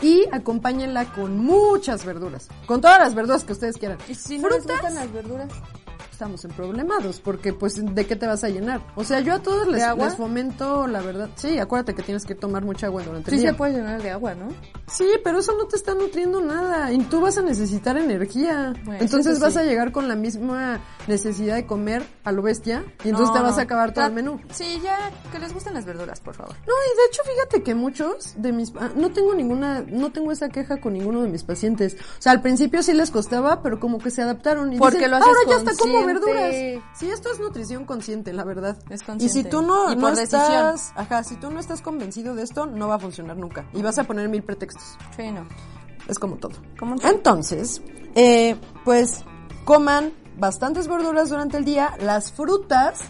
[0.00, 2.48] y acompáñenla con muchas verduras.
[2.66, 3.98] Con todas las verduras que ustedes quieran.
[4.08, 4.80] ¿Y si no les ¿Frutas?
[4.80, 5.48] gustan las verduras?
[6.14, 8.80] Estamos en problemados, porque pues de qué te vas a llenar.
[8.96, 10.06] O sea, yo a todos les, agua?
[10.06, 13.42] les fomento, la verdad, sí, acuérdate que tienes que tomar mucha agua durante Sí el
[13.42, 13.50] día.
[13.50, 14.48] se puede llenar de agua, ¿no?
[14.86, 18.72] Sí, pero eso no te está nutriendo nada y tú vas a necesitar energía.
[18.84, 19.58] Bueno, entonces eso vas sí.
[19.60, 23.40] a llegar con la misma necesidad de comer a lo bestia y entonces No, te
[23.42, 24.40] vas a acabar todo Ya- el menú.
[24.50, 26.54] Sí, ya, que les gusten las verduras, por favor.
[26.54, 30.32] No, y de hecho fíjate que muchos de mis ah, no tengo ninguna no tengo
[30.32, 31.96] esa queja con ninguno de mis pacientes.
[32.18, 35.10] O sea, al principio sí les costaba, pero como que se adaptaron y Porque dicen,
[35.10, 36.54] lo haces ahora ya está como verduras.
[36.94, 38.76] Sí, esto es nutrición consciente, la verdad.
[38.90, 39.42] Es Y consciente.
[39.42, 42.66] si tú no, Y no por estás, ajá, si tú no estás convencido de esto,
[42.66, 44.96] no va a funcionar nunca y vas a poner mil pretextos.
[45.16, 45.46] Sí, no.
[46.08, 46.52] Es como todo.
[46.78, 46.96] Todo.
[47.02, 47.80] Entonces,
[48.14, 49.24] eh, pues
[49.64, 51.94] coman bastantes verduras durante el día.
[52.00, 53.00] Las frutas,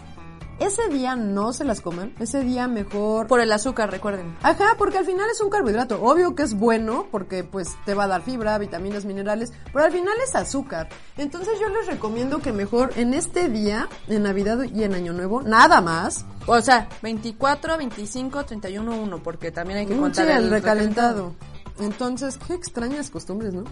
[0.59, 2.13] ese día no se las coman.
[2.19, 3.27] Ese día mejor...
[3.27, 4.35] Por el azúcar, recuerden.
[4.41, 6.01] Ajá, porque al final es un carbohidrato.
[6.01, 9.91] Obvio que es bueno porque pues te va a dar fibra, vitaminas, minerales, pero al
[9.91, 10.89] final es azúcar.
[11.17, 15.41] Entonces yo les recomiendo que mejor en este día, en Navidad y en Año Nuevo,
[15.41, 20.31] nada más, O sea, 24, 25, 31, 1, porque también hay que Mm, contar sí,
[20.31, 21.33] el recalentado.
[21.79, 23.63] Entonces, qué extrañas costumbres, ¿no?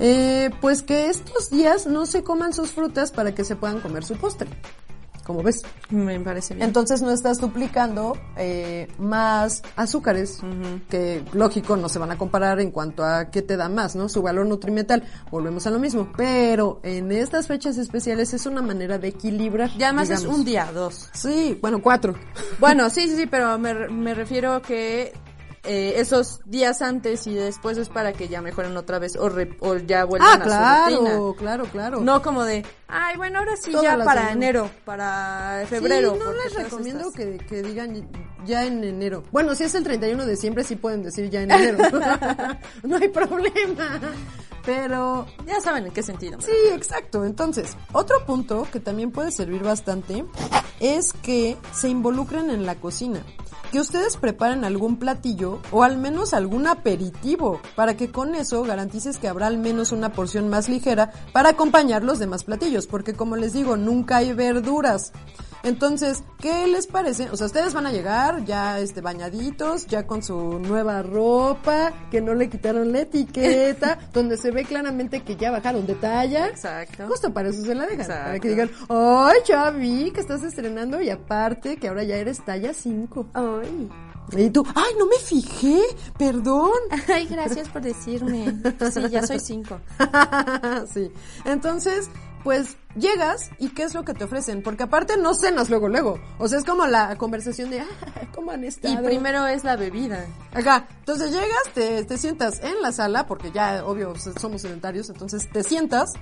[0.00, 4.04] Eh, pues que estos días no se coman sus frutas para que se puedan comer
[4.04, 4.48] su postre.
[5.28, 5.60] Como ves.
[5.90, 6.66] Me parece bien.
[6.66, 10.40] Entonces no estás duplicando eh, más azúcares,
[10.88, 14.08] que lógico no se van a comparar en cuanto a qué te da más, ¿no?
[14.08, 15.04] Su valor nutrimental.
[15.30, 16.10] Volvemos a lo mismo.
[16.16, 19.68] Pero en estas fechas especiales es una manera de equilibrar.
[19.76, 21.10] ya más es un día, dos.
[21.12, 22.14] Sí, bueno, cuatro.
[22.58, 25.12] Bueno, sí, sí, sí, pero me, me refiero que
[25.64, 29.56] eh, esos días antes y después es para que ya mejoren otra vez o, re-
[29.60, 31.10] o ya vuelvan Ah, a su rutina.
[31.10, 32.00] claro, claro, claro.
[32.00, 36.14] No como de, ay, bueno, ahora sí ya para enero, para febrero.
[36.14, 38.08] Sí, no les recomiendo que, que digan
[38.46, 39.22] ya en enero.
[39.32, 41.78] Bueno, si es el 31 de diciembre, sí pueden decir ya en enero.
[42.84, 44.00] no hay problema.
[44.64, 46.40] Pero Ya saben en qué sentido.
[46.40, 47.24] Sí, exacto.
[47.24, 50.24] Entonces, otro punto que también puede servir bastante
[50.80, 53.22] es que se involucren en la cocina.
[53.72, 59.18] Que ustedes preparen algún platillo o al menos algún aperitivo para que con eso garantices
[59.18, 62.86] que habrá al menos una porción más ligera para acompañar los demás platillos.
[62.86, 65.12] Porque como les digo, nunca hay verduras.
[65.62, 67.30] Entonces, ¿qué les parece?
[67.30, 72.20] O sea, ustedes van a llegar ya este bañaditos, ya con su nueva ropa, que
[72.20, 76.48] no le quitaron la etiqueta, donde se ve claramente que ya bajaron de talla.
[76.48, 77.06] Exacto.
[77.08, 78.06] Justo para eso se la dejan.
[78.06, 78.40] Para Exacto.
[78.42, 82.72] que digan, ay, ya vi que estás estrenando y aparte que ahora ya eres talla
[82.72, 83.26] 5.
[83.34, 83.88] Ay.
[84.36, 85.80] Y tú, ay, no me fijé,
[86.18, 86.70] perdón.
[87.12, 88.54] Ay, gracias por decirme.
[88.92, 89.80] Sí, ya soy cinco.
[90.92, 91.10] sí.
[91.46, 92.10] Entonces,
[92.44, 94.62] pues llegas y ¿qué es lo que te ofrecen?
[94.62, 96.20] Porque aparte no cenas luego, luego.
[96.38, 97.86] O sea, es como la conversación de, ah,
[98.34, 99.02] ¿cómo han Y estado?
[99.04, 100.26] primero es la bebida.
[100.52, 105.48] Acá, entonces llegas, te, te sientas en la sala, porque ya, obvio, somos sedentarios, entonces
[105.50, 106.12] te sientas,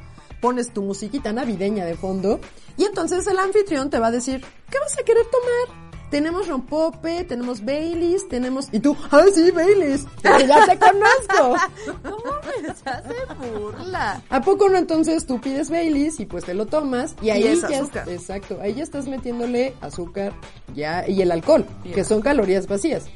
[0.40, 2.40] pones tu musiquita navideña de fondo,
[2.76, 5.85] y entonces el anfitrión te va a decir, ¿qué vas a querer tomar?
[6.10, 8.68] Tenemos rompope, tenemos Baileys, tenemos...
[8.72, 10.06] Y tú, ¡ay, sí, Baileys!
[10.22, 11.56] Porque ya te conozco.
[12.02, 14.22] ¿Cómo me de burla?
[14.30, 17.62] ¿A poco no entonces tú pides Baileys y pues te lo tomas y ahí es
[17.62, 18.08] ya azúcar.
[18.08, 20.32] exacto, ahí ya estás metiéndole azúcar
[20.74, 23.06] ya y el alcohol, que son calorías vacías.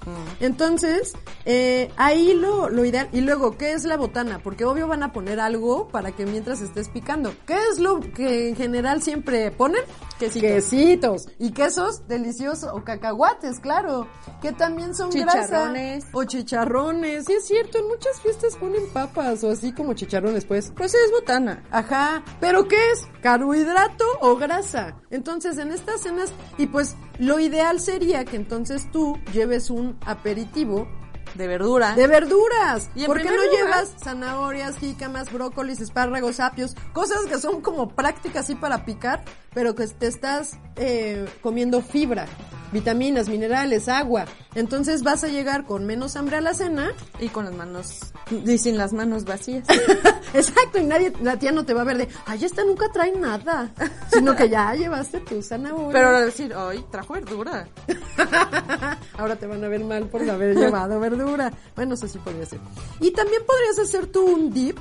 [0.41, 4.41] Entonces, eh, ahí lo, lo ideal y luego ¿qué es la botana?
[4.43, 7.33] Porque obvio van a poner algo para que mientras estés picando.
[7.47, 9.83] ¿Qué es lo que en general siempre ponen?
[10.19, 10.51] Quesitos.
[10.51, 14.07] Quesitos y quesos deliciosos o cacahuates, claro,
[14.43, 16.07] que también son grasa Chicharrones.
[16.13, 17.25] o chicharrones.
[17.27, 20.73] Sí es cierto, en muchas fiestas ponen papas o así como chicharrones, pues.
[20.77, 21.63] Pues es botana.
[21.71, 23.07] Ajá, pero ¿qué es?
[23.23, 24.97] ¿Carbohidrato o grasa?
[25.11, 30.89] Entonces, en estas cenas, y pues lo ideal sería que entonces tú lleves un aperitivo
[31.35, 31.95] De verdura.
[31.95, 32.91] de verduras.
[32.95, 36.75] Y ¿Por qué no lugar- llevas zanahorias, jícamas, brócolis, espárragos, apios?
[36.93, 42.27] Cosas que son como prácticas así para picar, pero que te estás eh, comiendo fibra,
[42.73, 44.27] vitaminas, minerales, agua.
[44.55, 46.91] Entonces vas a llegar con menos hambre a la cena.
[47.19, 48.01] Y con las manos.
[48.31, 49.67] Y sin las manos vacías.
[50.35, 53.13] Exacto, y nadie, la tía no te va a ver de, ay, esta nunca trae
[53.13, 53.71] nada.
[54.13, 55.93] Sino que ya llevaste tu zanahoria.
[55.93, 57.67] Pero ahora decir, ay, trajo verdura.
[59.19, 61.53] Ahora te van a ver mal por haber llevado verdura.
[61.75, 62.61] Bueno, eso sí podría ser.
[63.01, 64.79] Y también podrías hacer tú un dip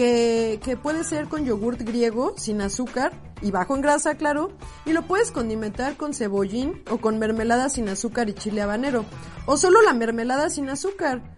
[0.00, 4.50] que, puede ser con yogurt griego, sin azúcar y bajo en grasa, claro.
[4.86, 9.04] Y lo puedes condimentar con cebollín o con mermelada sin azúcar y chile habanero.
[9.44, 11.34] O solo la mermelada sin azúcar.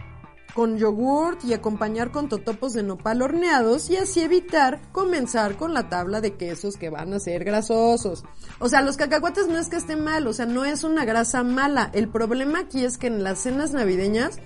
[0.54, 5.88] Con yogurt y acompañar con totopos de nopal horneados y así evitar comenzar con la
[5.88, 8.22] tabla de quesos que van a ser grasosos.
[8.60, 11.42] O sea, los cacahuates no es que estén mal, o sea, no es una grasa
[11.42, 11.90] mala.
[11.94, 14.38] El problema aquí es que en las cenas navideñas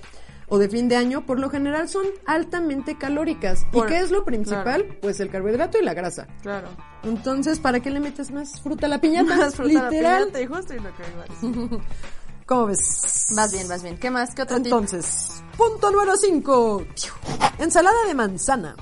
[0.48, 3.64] o de fin de año, por lo general son altamente calóricas.
[3.72, 4.84] Por- ¿Y qué es lo principal?
[4.84, 5.00] claro.
[5.02, 6.26] Pues el carbohidrato y la grasa.
[6.42, 6.68] Claro.
[7.02, 9.36] Entonces, ¿para qué le metes más fruta a la piñata?
[9.36, 10.22] Más fruta a la Literal.
[10.32, 11.02] piñata y justo y lo que
[11.68, 11.84] iba.
[12.46, 13.26] ¿Cómo ves?
[13.34, 13.98] Vas bien, vas bien.
[13.98, 14.32] ¿Qué más?
[14.34, 14.66] ¿Qué otro tip?
[14.66, 16.84] Entonces, punto número 5.
[17.58, 18.76] Ensalada de manzana.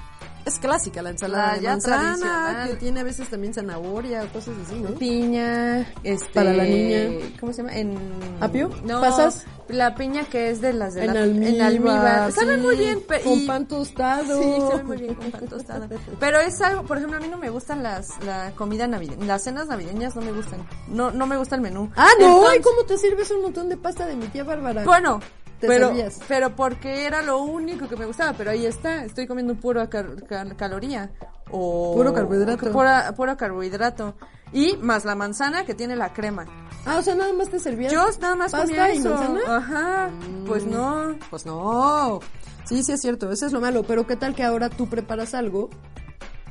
[0.45, 2.69] Es clásica la ensalada Ah, de ya manzana, tradicional.
[2.71, 4.91] que tiene a veces también zanahoria, cosas así, ¿no?
[4.91, 6.29] Piña, este...
[6.35, 7.09] Para la niña.
[7.41, 7.75] ¿Cómo se llama?
[7.77, 7.97] En...
[8.41, 8.69] ¿Apio?
[8.85, 9.45] No, ¿Pasas?
[9.69, 11.21] la piña que es de las de En la...
[11.23, 11.49] almíbar.
[11.55, 12.33] En almíbar.
[12.33, 14.43] Sabe muy bien, pe- Con y- pan tostado.
[14.43, 15.89] Sí, sabe muy bien con pan tostado.
[16.21, 19.43] Pero es algo, por ejemplo, a mí no me gustan las la comida navideña, las
[19.45, 20.61] cenas navideñas no me gustan.
[20.89, 21.91] No no me gusta el menú.
[21.97, 24.85] Ah, no, Entonces- ¿y cómo te sirves un montón de pasta de mi tía Bárbara?
[24.85, 25.21] Bueno,
[25.67, 26.21] te pero, servías.
[26.29, 30.25] pero porque era lo único que me gustaba, pero ahí está, estoy comiendo puro cal-
[30.57, 31.11] caloría.
[31.51, 32.73] O Puro carbohidrato.
[32.73, 34.15] Pura- puro carbohidrato.
[34.53, 36.47] Y más la manzana que tiene la crema.
[36.87, 37.93] Ah, o sea, nada más te servías.
[37.93, 39.11] Yo nada más pasta comía y eso.
[39.11, 39.57] manzana.
[39.57, 40.11] Ajá,
[40.47, 41.17] pues no.
[41.31, 42.21] Pues no.
[42.65, 43.83] Sí, sí es cierto, eso es lo malo.
[43.85, 45.71] Pero qué tal que ahora tú preparas algo.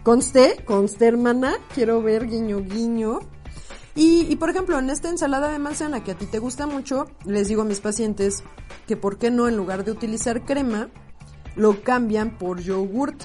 [0.04, 3.20] Conste, conste hermana, quiero ver guiño guiño.
[3.96, 7.08] Y, y por ejemplo, en esta ensalada de manzana que a ti te gusta mucho,
[7.26, 8.44] les digo a mis pacientes
[8.88, 10.90] que por qué no en lugar de utilizar crema,
[11.56, 13.22] lo cambian por yogurt.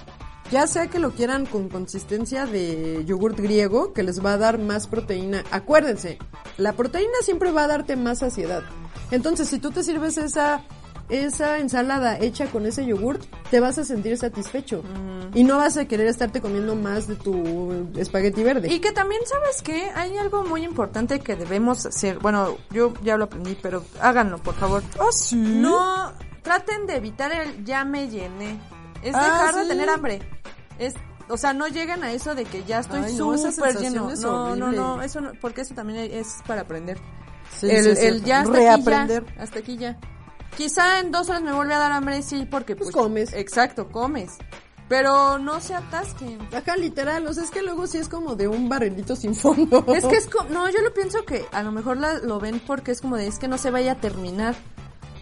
[0.50, 4.58] Ya sea que lo quieran con consistencia de yogurt griego, que les va a dar
[4.58, 5.44] más proteína.
[5.50, 6.18] Acuérdense,
[6.56, 8.62] la proteína siempre va a darte más saciedad.
[9.10, 10.62] Entonces, si tú te sirves esa,
[11.08, 14.82] esa ensalada hecha con ese yogurt, te vas a sentir satisfecho.
[15.34, 18.72] Y no vas a querer estarte comiendo más de tu espagueti verde.
[18.72, 19.90] Y que también, ¿sabes qué?
[19.94, 22.18] Hay algo muy importante que debemos hacer.
[22.18, 24.82] Bueno, yo ya lo aprendí, pero háganlo, por favor.
[24.98, 25.36] ¿Ah, sí?
[25.36, 28.58] No traten de evitar el ya me llené.
[29.02, 30.20] Es Ah, dejar de tener hambre.
[30.78, 30.94] Es,
[31.28, 34.10] o sea, no lleguen a eso de que ya estoy no, súper lleno.
[34.10, 36.98] es No, no, no, eso no, porque eso también es para aprender.
[37.58, 39.22] Sí, el, sí, el ya hasta Reaprender.
[39.22, 39.98] aquí ya, hasta aquí ya.
[40.56, 43.32] Quizá en dos horas me vuelve a dar hambre, sí, porque Pues pues, comes.
[43.32, 44.32] Exacto, comes.
[44.88, 46.38] Pero no se atasquen.
[46.52, 49.84] Ajá, literal, o sea, es que luego sí es como de un barrilito sin fondo.
[49.94, 52.60] Es que es como, no, yo lo pienso que a lo mejor la- lo ven
[52.66, 54.54] porque es como de, es que no se vaya a terminar.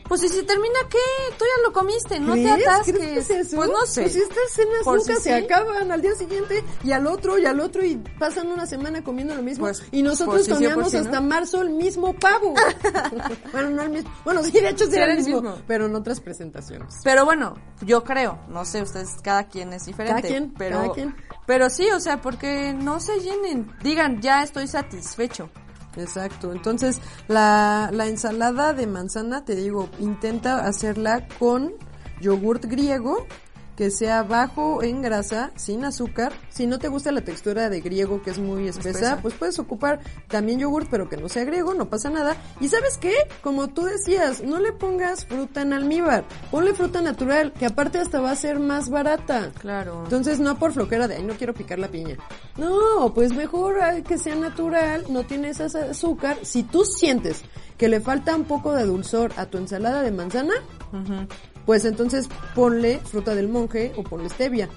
[0.09, 0.99] Pues si se termina, ¿qué?
[1.39, 2.95] Tú ya lo comiste, no te atasques.
[2.97, 3.57] ¿Crees que es eso?
[3.57, 4.03] Pues no sé.
[4.03, 5.45] Pues estas cenas Por nunca si se sí.
[5.45, 9.35] acaban al día siguiente y al otro y al otro y pasan una semana comiendo
[9.35, 10.99] lo mismo Pues, y nosotros sí por comíamos no.
[11.01, 12.55] hasta marzo el mismo pavo.
[13.53, 14.11] bueno, no el mismo.
[14.25, 15.59] Bueno, sí, de hecho sí, era el el mismo, mismo.
[15.67, 16.95] pero en otras presentaciones.
[17.03, 20.23] Pero bueno, yo creo, no sé, ustedes, cada quien es diferente.
[20.23, 21.17] Cada quien, pero, cada quien.
[21.47, 23.71] pero sí, o sea, porque no se llenen.
[23.83, 25.51] Digan, ya estoy satisfecho.
[25.97, 26.53] Exacto.
[26.53, 31.73] Entonces, la, la ensalada de manzana, te digo, intenta hacerla con
[32.21, 33.27] yogurt griego
[33.77, 36.33] que sea bajo en grasa, sin azúcar.
[36.49, 39.19] Si no te gusta la textura de griego, que es muy espesa, Espesa.
[39.23, 42.37] pues puedes ocupar también yogurt, pero que no sea griego, no pasa nada.
[42.61, 43.15] Y sabes qué?
[43.43, 48.21] Como tú decías, no le pongas fruta en almíbar, ponle fruta natural, que aparte hasta
[48.21, 49.53] va a ser más barata.
[49.61, 50.03] Claro.
[50.05, 52.17] Entonces no por flojera de, ay, no quiero picar la piña.
[52.57, 56.39] No, pues mejor que sea natural, no tiene ese azúcar.
[56.43, 57.43] Si tú sientes
[57.77, 60.55] que le falta un poco de dulzor a tu ensalada de manzana,
[61.67, 64.69] pues entonces ponle fruta del monje o ponle stevia.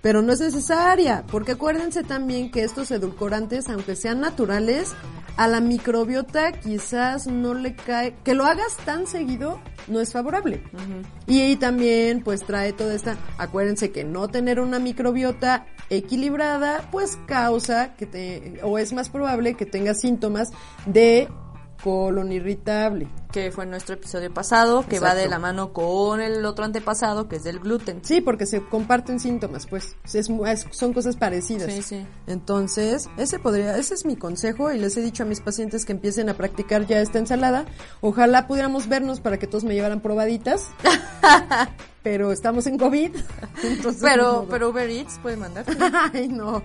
[0.00, 4.94] Pero no es necesaria, porque acuérdense también que estos edulcorantes, aunque sean naturales,
[5.36, 10.62] a la microbiota quizás no le cae, que lo hagas tan seguido no es favorable.
[11.26, 17.18] Y ahí también pues trae toda esta, acuérdense que no tener una microbiota equilibrada pues
[17.26, 20.52] causa que te, o es más probable que tengas síntomas
[20.86, 21.28] de
[21.84, 23.06] colon irritable.
[23.30, 27.36] Que fue nuestro episodio pasado, que va de la mano con el otro antepasado, que
[27.36, 28.00] es del gluten.
[28.02, 29.96] Sí, porque se comparten síntomas, pues.
[30.04, 31.70] Es- es- son cosas parecidas.
[31.72, 32.06] Sí, sí.
[32.26, 35.92] Entonces, ese podría, ese es mi consejo y les he dicho a mis pacientes que
[35.92, 37.66] empiecen a practicar ya esta ensalada.
[38.00, 40.68] Ojalá pudiéramos vernos para que todos me llevaran probaditas.
[42.02, 43.16] pero estamos en COVID.
[43.64, 45.64] Entonces, Pero, pero Uber Eats puede mandar.
[46.14, 46.62] Ay, no.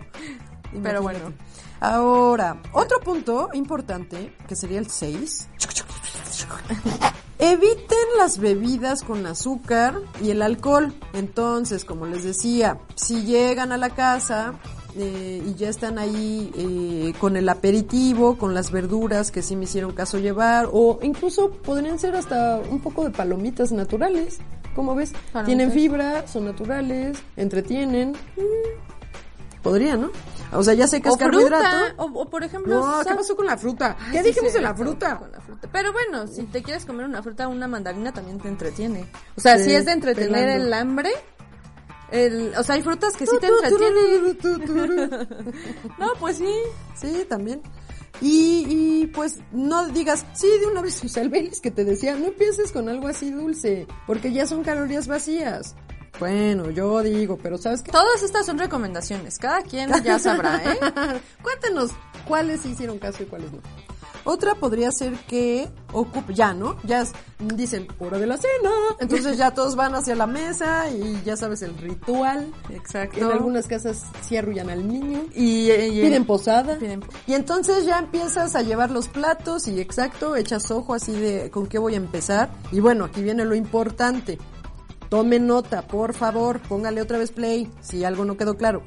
[0.84, 1.34] Pero bueno.
[1.80, 5.48] Ahora, otro punto importante, que sería el 6.
[7.40, 10.94] Eviten las bebidas con azúcar y el alcohol.
[11.14, 14.56] Entonces, como les decía, si llegan a la casa
[14.98, 19.64] eh, y ya están ahí eh, con el aperitivo, con las verduras que sí me
[19.64, 24.40] hicieron caso llevar, o incluso podrían ser hasta un poco de palomitas naturales.
[24.76, 25.14] ¿Cómo ves?
[25.32, 25.46] Palomitas.
[25.46, 28.12] Tienen fibra, son naturales, entretienen.
[28.36, 28.99] Mm,
[29.63, 30.12] Podría, ¿no?
[30.54, 31.63] O sea, ya sé que es o carbohidrato.
[31.63, 32.80] fruta, o, o por ejemplo...
[32.80, 33.95] No, ¿qué pasó con la fruta?
[34.12, 35.17] ¿Qué sí, dijimos de la fruta?
[35.17, 35.67] con la fruta.
[35.72, 39.06] Pero bueno, si te quieres comer una fruta, una mandarina también te entretiene.
[39.36, 40.65] O sea, Sí, si es de entretener pelando.
[40.65, 41.12] el hambre,
[42.12, 44.38] el, o sea, hay frutas que sí te entretienen.
[46.00, 46.54] No, pues sí.
[46.95, 47.62] Sí, también.
[48.22, 51.86] Y, y pues no digas, sí, de una vez, o sea, el Baileys que te
[51.86, 55.76] decía, no empieces con algo así dulce, porque ya son calorías vacías.
[56.20, 57.92] Bueno, yo digo, pero ¿sabes qué?
[57.92, 59.38] Todas estas son recomendaciones.
[59.40, 60.80] Cada quien ya sabrá, ¿eh?
[61.42, 61.92] Cuéntenos
[62.28, 63.60] cuáles hicieron caso y cuáles no.
[64.26, 66.76] Otra podría ser que ocupe, ya, ¿no?
[66.84, 68.70] Ya es- dicen, hora de la cena.
[69.00, 72.54] Entonces ya todos van hacia la mesa y ya sabes el ritual.
[72.70, 73.18] Exacto.
[73.18, 75.24] En algunas casas sí arrullan al niño.
[75.34, 76.78] Y, y- Piden posada.
[76.78, 81.14] Piden po- y entonces ya empiezas a llevar los platos y exacto, echas ojo así
[81.14, 82.50] de con qué voy a empezar.
[82.74, 84.38] Y bueno, aquí viene lo importante.
[85.10, 88.84] Tome nota, por favor, póngale otra vez play si algo no quedó claro.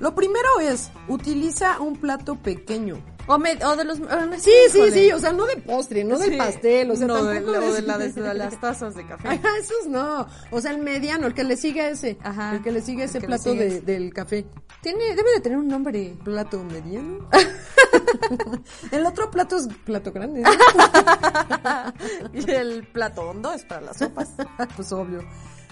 [0.00, 3.02] Lo primero es, utiliza un plato pequeño.
[3.26, 3.96] O, me- o de los...
[4.38, 6.36] Sí, sí, sí, o sea, no de postre, no del Sí.
[6.36, 9.28] pastel, o sea, no, de, tampoco de- de la- de las tazas de café.
[9.28, 10.26] Ajá, esos no.
[10.50, 12.18] O sea, el mediano, el que le sigue ese.
[12.22, 13.80] Ajá, El que le sigue ese plato sigue de- ese.
[13.80, 14.44] del café.
[14.82, 16.14] Tiene, debe de tener un nombre.
[16.22, 17.26] Plato mediano.
[18.90, 20.42] el otro plato es plato grande.
[20.42, 20.50] ¿no?
[22.34, 24.30] Y el plato hondo es para las sopas.
[24.76, 25.22] pues obvio.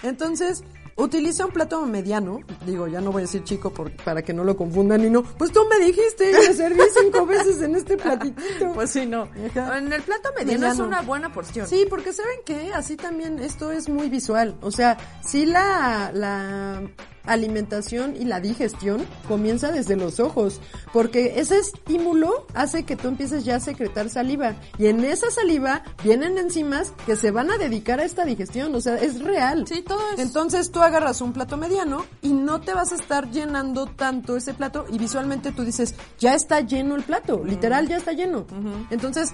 [0.03, 0.63] Entonces,
[0.95, 2.41] utiliza un plato mediano.
[2.65, 5.23] Digo, ya no voy a decir chico por- para que no lo confundan y no.
[5.23, 8.73] Pues tú me dijiste, me serví cinco veces en este platitito.
[8.73, 9.27] Pues sí, no.
[9.49, 9.77] Ajá.
[9.79, 10.85] En el plato mediano, es Mediano.
[10.85, 11.67] una buena porción.
[11.67, 14.55] Sí, porque saben que así también esto es muy visual.
[14.61, 16.81] O sea, sí la, la
[17.25, 20.59] alimentación y la digestión comienza desde los ojos,
[20.91, 25.83] porque ese estímulo hace que tú empieces ya a secretar saliva y en esa saliva
[26.03, 29.65] vienen enzimas que se van a dedicar a esta digestión, o sea, es real.
[29.67, 30.19] Sí, todo es...
[30.19, 34.53] Entonces tú agarras un plato mediano y no te vas a estar llenando tanto ese
[34.53, 38.45] plato y visualmente tú dices, ya está lleno el plato, literal ya está lleno.
[38.89, 39.33] Entonces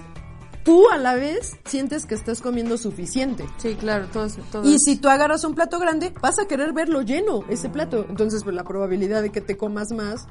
[0.64, 3.46] tú a la vez sientes que estás comiendo suficiente.
[3.58, 4.28] Sí, claro, todo.
[4.52, 8.06] Todo Y si tú agarras un plato grande, vas a querer verlo lleno, ese plato.
[8.08, 10.26] Entonces, pues la probabilidad de que te comas más,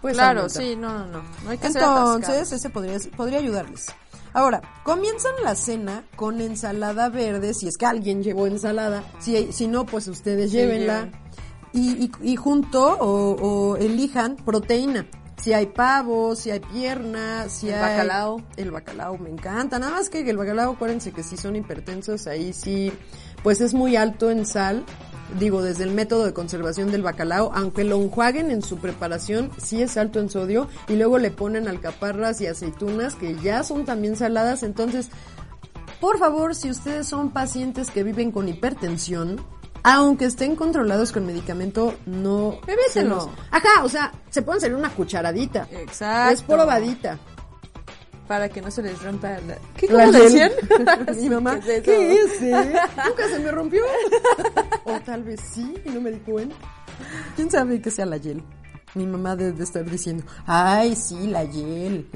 [0.00, 0.60] pues Claro, aumenta.
[0.60, 1.22] sí, no, no, no.
[1.44, 3.86] No hay que Entonces, ese podría, podría ayudarles.
[4.34, 9.04] Ahora, comienzan la cena con ensalada verde, si es que alguien llevó ensalada.
[9.18, 11.10] Si, si no, pues ustedes Sí, llévenla.
[11.74, 15.06] Y, y, y junto o, o elijan proteína.
[15.42, 17.80] Si hay pavo, si hay pierna, si El hay...
[17.80, 18.42] bacalao.
[18.56, 19.80] El bacalao me encanta.
[19.80, 22.92] Nada más que el bacalao, acuérdense que si son hipertensos, ahí sí,
[23.42, 24.84] pues es muy alto en sal.
[25.40, 29.82] Digo, desde el método de conservación del bacalao, aunque lo enjuaguen en su preparación, sí
[29.82, 30.68] es alto en sodio.
[30.86, 34.62] Y luego le ponen alcaparras y aceitunas, que ya son también saladas.
[34.62, 35.08] Entonces,
[36.00, 39.40] por favor, si ustedes son pacientes que viven con hipertensión,
[39.82, 42.58] aunque estén controlados con medicamento, no...
[43.04, 45.66] Los- Ajá, o sea, se pueden servir una cucharadita.
[45.70, 46.34] Exacto.
[46.34, 47.18] Es probadita.
[48.28, 49.56] Para que no se les rompa la...
[49.76, 50.52] ¿Qué La cómo decían?
[51.20, 52.42] Mi mamá, ¿Qué es ¿qué es?
[52.42, 52.72] eh?
[53.08, 53.82] Nunca se me rompió.
[54.84, 56.54] o tal vez sí y no me di cuenta.
[57.36, 58.42] ¿Quién sabe que sea la hiel?
[58.94, 62.08] Mi mamá debe de estar diciendo, ay, sí, la hiel.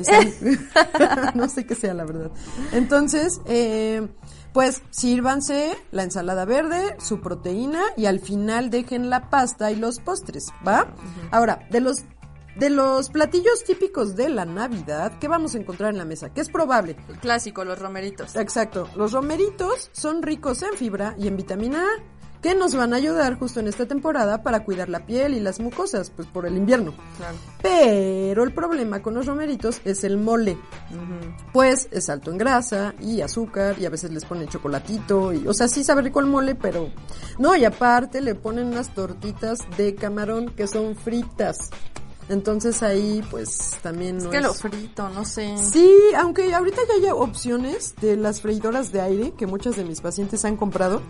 [1.35, 2.31] No sé qué sea, la verdad.
[2.73, 4.07] Entonces, eh,
[4.57, 10.01] pues sírvanse la ensalada verde, su proteína y al final dejen la pasta y los
[10.01, 10.95] postres, ¿va?
[11.31, 12.07] Ahora, de los
[12.57, 16.33] de los platillos típicos de la Navidad, ¿qué vamos a encontrar en la mesa?
[16.33, 16.97] ¿Qué es probable?
[17.07, 18.35] El clásico, los romeritos.
[18.35, 18.89] Exacto.
[18.97, 23.39] Los romeritos son ricos en fibra y en vitamina A, que nos van a ayudar
[23.39, 26.95] justo en esta temporada para cuidar la piel y las mucosas, pues por el invierno.
[27.17, 27.37] Claro.
[27.63, 30.59] Pero el problema con los romeritos es el mole.
[31.53, 35.55] Pues es alto en grasa y azúcar y a veces les ponen chocolatito y, o
[35.55, 36.91] sea, sí sabe rico el mole, pero
[37.39, 41.71] no, y aparte le ponen unas tortitas de camarón que son fritas.
[42.29, 45.57] Entonces ahí pues también Es no que lo frito, no sé.
[45.59, 50.01] Sí, aunque ahorita ya hay opciones de las freidoras de aire que muchas de mis
[50.01, 51.03] pacientes han comprado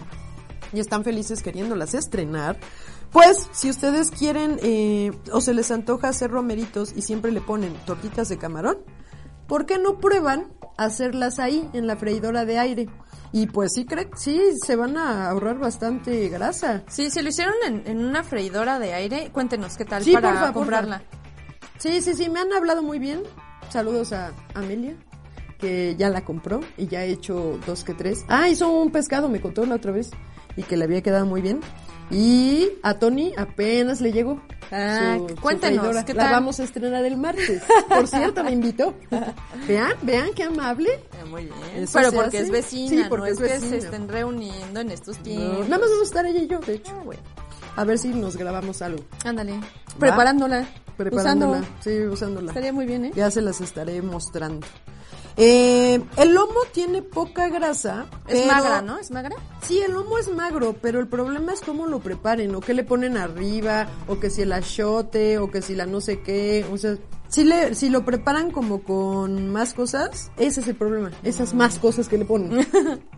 [0.76, 2.58] y están felices queriéndolas estrenar.
[3.12, 7.72] Pues, si ustedes quieren eh, o se les antoja hacer romeritos y siempre le ponen
[7.86, 8.78] tortitas de camarón,
[9.46, 12.88] ¿por qué no prueban hacerlas ahí en la freidora de aire?
[13.32, 16.84] Y pues sí, creo, sí, se van a ahorrar bastante grasa.
[16.88, 20.28] Sí, si lo hicieron en, en una freidora de aire, cuéntenos qué tal Sí, para
[20.28, 20.52] porfa, porfa.
[20.54, 21.02] comprarla.
[21.78, 23.22] Sí, sí, sí, me han hablado muy bien.
[23.68, 24.96] Saludos a Amelia,
[25.58, 28.24] que ya la compró y ya ha hecho dos que tres.
[28.28, 30.10] Ah, hizo un pescado, me contó la otra vez,
[30.56, 31.60] y que le había quedado muy bien.
[32.08, 34.40] Y a Tony apenas le llegó.
[34.70, 36.04] Ah, cuéntenos, freidora.
[36.04, 36.32] ¿qué La tal?
[36.34, 37.62] vamos a estrenar el martes.
[37.88, 38.94] Por cierto, me invitó.
[39.68, 40.88] Vean, vean qué amable.
[40.92, 41.56] Eh, muy bien.
[41.74, 42.46] Eso Pero porque hace.
[42.46, 45.68] es vecina, Sí, porque no es, es que se estén reuniendo en estos No, tiempos.
[45.68, 46.92] nada más vamos a estar ella y yo, de hecho.
[46.96, 47.22] Ah, bueno.
[47.74, 49.02] A ver si nos grabamos algo.
[49.24, 49.58] Ándale.
[49.98, 50.66] Preparándola.
[50.96, 51.58] Preparándola.
[51.58, 51.68] Usando.
[51.80, 52.50] Sí, usándola.
[52.52, 53.12] Estaría muy bien, ¿eh?
[53.16, 54.64] Ya se las estaré mostrando.
[55.36, 58.06] Eh, el lomo tiene poca grasa.
[58.26, 58.98] Es pero- magra, ¿no?
[58.98, 59.36] ¿Es magra?
[59.62, 62.84] Sí, el lomo es magro, pero el problema es cómo lo preparen, o qué le
[62.84, 66.78] ponen arriba, o que si el achote, o que si la no sé qué, o
[66.78, 66.96] sea,
[67.28, 71.78] si, le, si lo preparan como con más cosas, ese es el problema, esas más
[71.78, 72.66] cosas que le ponen.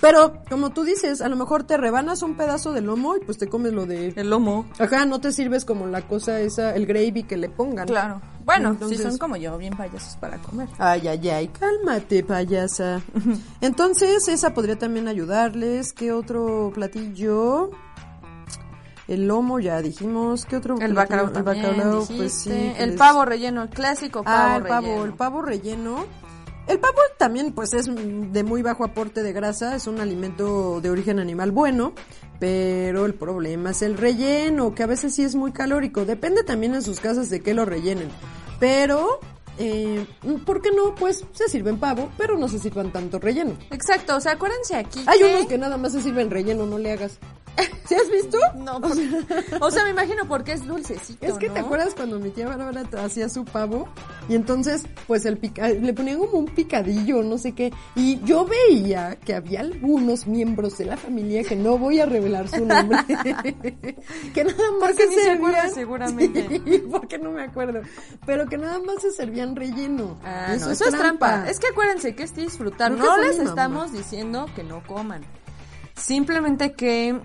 [0.00, 3.38] Pero, como tú dices, a lo mejor te rebanas un pedazo de lomo y pues
[3.38, 4.12] te comes lo de...
[4.16, 4.66] El lomo.
[4.78, 7.88] Ajá, no te sirves como la cosa esa, el gravy que le pongan.
[7.88, 8.20] Claro.
[8.44, 10.68] Bueno, Entonces- si son como yo, bien payasos para comer.
[10.78, 13.00] Ay, ay, ay, cálmate, payasa.
[13.60, 15.92] Entonces, esa podría también ayudarles.
[15.92, 17.70] ¿Qué otro platillo?
[19.08, 20.44] El lomo, ya dijimos.
[20.46, 22.72] ¿Qué otro El bacalao El bacalao, pues sí.
[22.78, 26.04] El les- pavo relleno, el clásico pavo Ah, el pavo, el pavo relleno.
[26.70, 30.90] El pavo también, pues, es de muy bajo aporte de grasa, es un alimento de
[30.90, 31.94] origen animal bueno,
[32.38, 36.04] pero el problema es el relleno, que a veces sí es muy calórico.
[36.04, 38.08] Depende también en sus casas de qué lo rellenen.
[38.60, 39.18] Pero
[39.58, 40.06] eh,
[40.46, 40.94] ¿por qué no?
[40.94, 43.58] Pues se sirven pavo, pero no se sirvan tanto relleno.
[43.72, 45.24] Exacto, o sea, acuérdense aquí Hay que...
[45.24, 47.18] unos que nada más se sirven relleno, no le hagas.
[47.86, 48.38] ¿Sí has visto?
[48.56, 49.08] No, O por- sea,
[49.60, 52.84] o sea, me imagino porque es dulcecito, Es que te acuerdas cuando mi tía Bárbara
[53.04, 53.88] hacía su pavo
[54.28, 58.46] y entonces pues el pica le ponían como un picadillo, no sé qué, y yo
[58.46, 62.98] veía que había algunos miembros de la familia que no voy a revelar su nombre,
[64.34, 66.48] que nada más Porque se ni se servían, acuerda seguramente.
[66.64, 67.80] Sí, porque no me acuerdo,
[68.24, 70.18] pero que nada más se servían relleno.
[70.24, 71.48] Ah, no, eso es trampa.
[71.48, 72.92] Es que acuérdense que es disfrutar.
[72.94, 75.22] Que No les estamos diciendo que no coman.
[75.96, 77.18] Simplemente que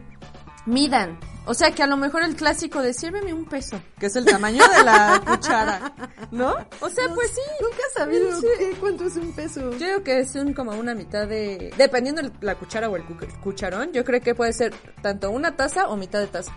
[0.66, 1.18] midan.
[1.47, 4.26] O sea, que a lo mejor el clásico de sírveme un peso, que es el
[4.26, 5.93] tamaño de la cuchara,
[6.32, 6.55] ¿no?
[6.82, 7.41] O sea, pues sí.
[7.61, 9.70] Nunca he sabido qué, cuánto es un peso.
[9.74, 11.72] Yo creo que es un como una mitad de...
[11.78, 15.55] Dependiendo el- la cuchara o el cu- cucharón, yo creo que puede ser tanto una
[15.55, 16.51] taza o mitad de taza.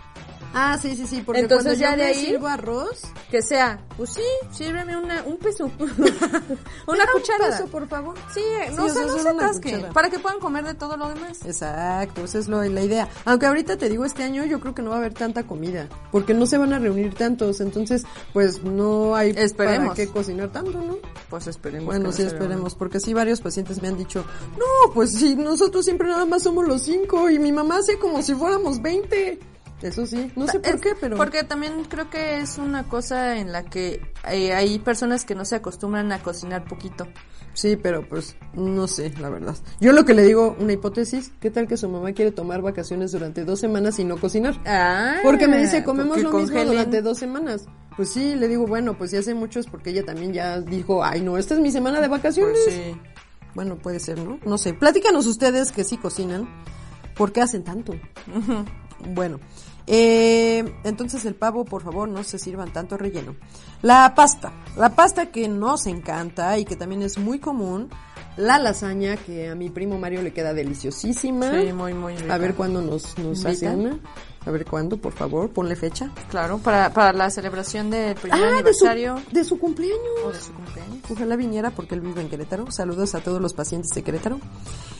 [0.53, 3.79] Ah, sí, sí, sí, porque Entonces, cuando ya yo de ahí- sirvo arroz, Que sea,
[3.97, 4.21] pues sí,
[4.51, 5.65] sírveme una, un peso.
[5.79, 8.15] una ¿me da un peso, por favor.
[8.33, 9.89] Sí, Sí, no, o se no se cuchara.
[9.93, 11.39] para que puedan comer de todo lo demás.
[11.45, 13.07] Exacto, esa es lo, la idea.
[13.25, 15.87] Aunque ahorita te digo, este año yo creo que no va a haber tanta comida,
[16.11, 19.89] porque no se van a reunir tantos, entonces pues no hay Esperemos.
[19.89, 20.97] para qué cocinar tanto, ¿no?
[21.29, 21.85] Pues esperemos.
[21.85, 24.25] Bueno, sí, esperemos, porque sí, varios pacientes me han dicho,
[24.57, 28.21] no, pues sí, nosotros siempre nada más somos los cinco y mi mamá hace como
[28.23, 29.39] si fuéramos veinte.
[29.81, 31.15] Eso sí, no sé por Es- qué, pero...
[31.15, 35.45] Porque también creo que es una cosa en la que eh, hay personas que no
[35.45, 37.07] se acostumbran a cocinar poquito.
[37.53, 39.55] Sí, pero pues no sé, la verdad.
[39.81, 43.11] Yo lo que le digo, una hipótesis, ¿qué tal que su mamá quiere tomar vacaciones
[43.11, 44.59] durante dos semanas y no cocinar?
[44.65, 47.65] Ah, Porque me dice, comemos lo mismo durante dos semanas.
[47.97, 51.21] Pues sí, le digo, bueno, pues ya hace muchos porque ella también ya dijo, ay
[51.21, 52.57] no, esta es mi semana de vacaciones.
[52.63, 52.95] Pues sí.
[53.55, 54.39] Bueno, puede ser, ¿no?
[54.45, 54.73] No sé.
[54.73, 56.47] Platícanos ustedes que sí cocinan.
[57.15, 57.93] ¿Por qué hacen tanto?
[59.13, 59.39] Bueno,
[59.91, 63.35] eh, entonces el pavo, por favor, no se sirvan tanto relleno.
[63.81, 64.53] La pasta.
[64.77, 67.89] La pasta que nos encanta y que también es muy común.
[68.37, 71.51] La lasaña, que a mi primo Mario le queda deliciosísima.
[71.59, 72.35] Sí, muy, muy rica.
[72.35, 73.67] A ver cuándo nos, nos hace.
[73.67, 76.09] A ver cuándo, por favor, ponle fecha.
[76.29, 79.99] Claro, para, para la celebración del primer Ah, de su, aniversario de su cumpleaños.
[80.23, 80.99] o de su cumpleaños.
[81.11, 82.71] Ojalá viniera porque él vive en Querétaro.
[82.71, 84.39] Saludos a todos los pacientes de Querétaro.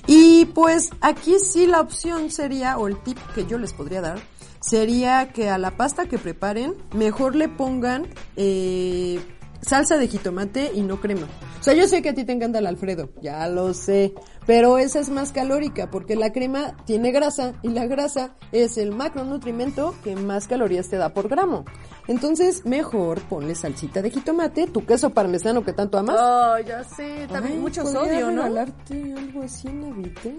[0.08, 4.20] Y pues aquí sí la opción sería, o el tip que yo les podría dar,
[4.60, 9.20] sería que a la pasta que preparen, mejor le pongan eh,
[9.62, 11.28] salsa de jitomate y no crema.
[11.60, 14.14] O sea, yo sé que a ti te encanta el Alfredo, ya lo sé,
[14.46, 18.96] pero esa es más calórica porque la crema tiene grasa y la grasa es el
[18.96, 21.66] macronutrimento que más calorías te da por gramo.
[22.08, 26.16] Entonces, mejor ponle salsita de jitomate, tu queso parmesano que tanto amas.
[26.18, 28.44] Oh, ya sé, también Ay, mucho sodio, ¿no?
[28.44, 30.32] regalarte algo así en Navidad.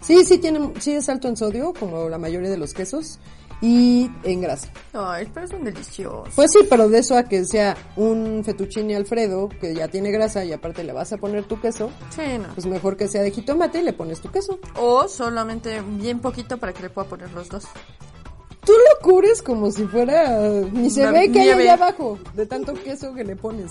[0.00, 3.18] Sí, sí tiene, sí es alto en sodio, como la mayoría de los quesos,
[3.60, 4.68] y en grasa.
[4.92, 6.28] Ay, pero son deliciosos.
[6.36, 10.44] Pues sí, pero de eso a que sea un fettuccine Alfredo, que ya tiene grasa
[10.44, 12.54] y aparte le vas a poner tu queso, Sí, no.
[12.54, 14.60] pues mejor que sea de jitomate y le pones tu queso.
[14.76, 17.64] O solamente bien poquito para que le pueda poner los dos.
[18.68, 20.38] Tú lo cubres como si fuera,
[20.72, 21.62] ni se Una ve que hay nieve.
[21.70, 23.70] allá abajo, de tanto queso que le pones.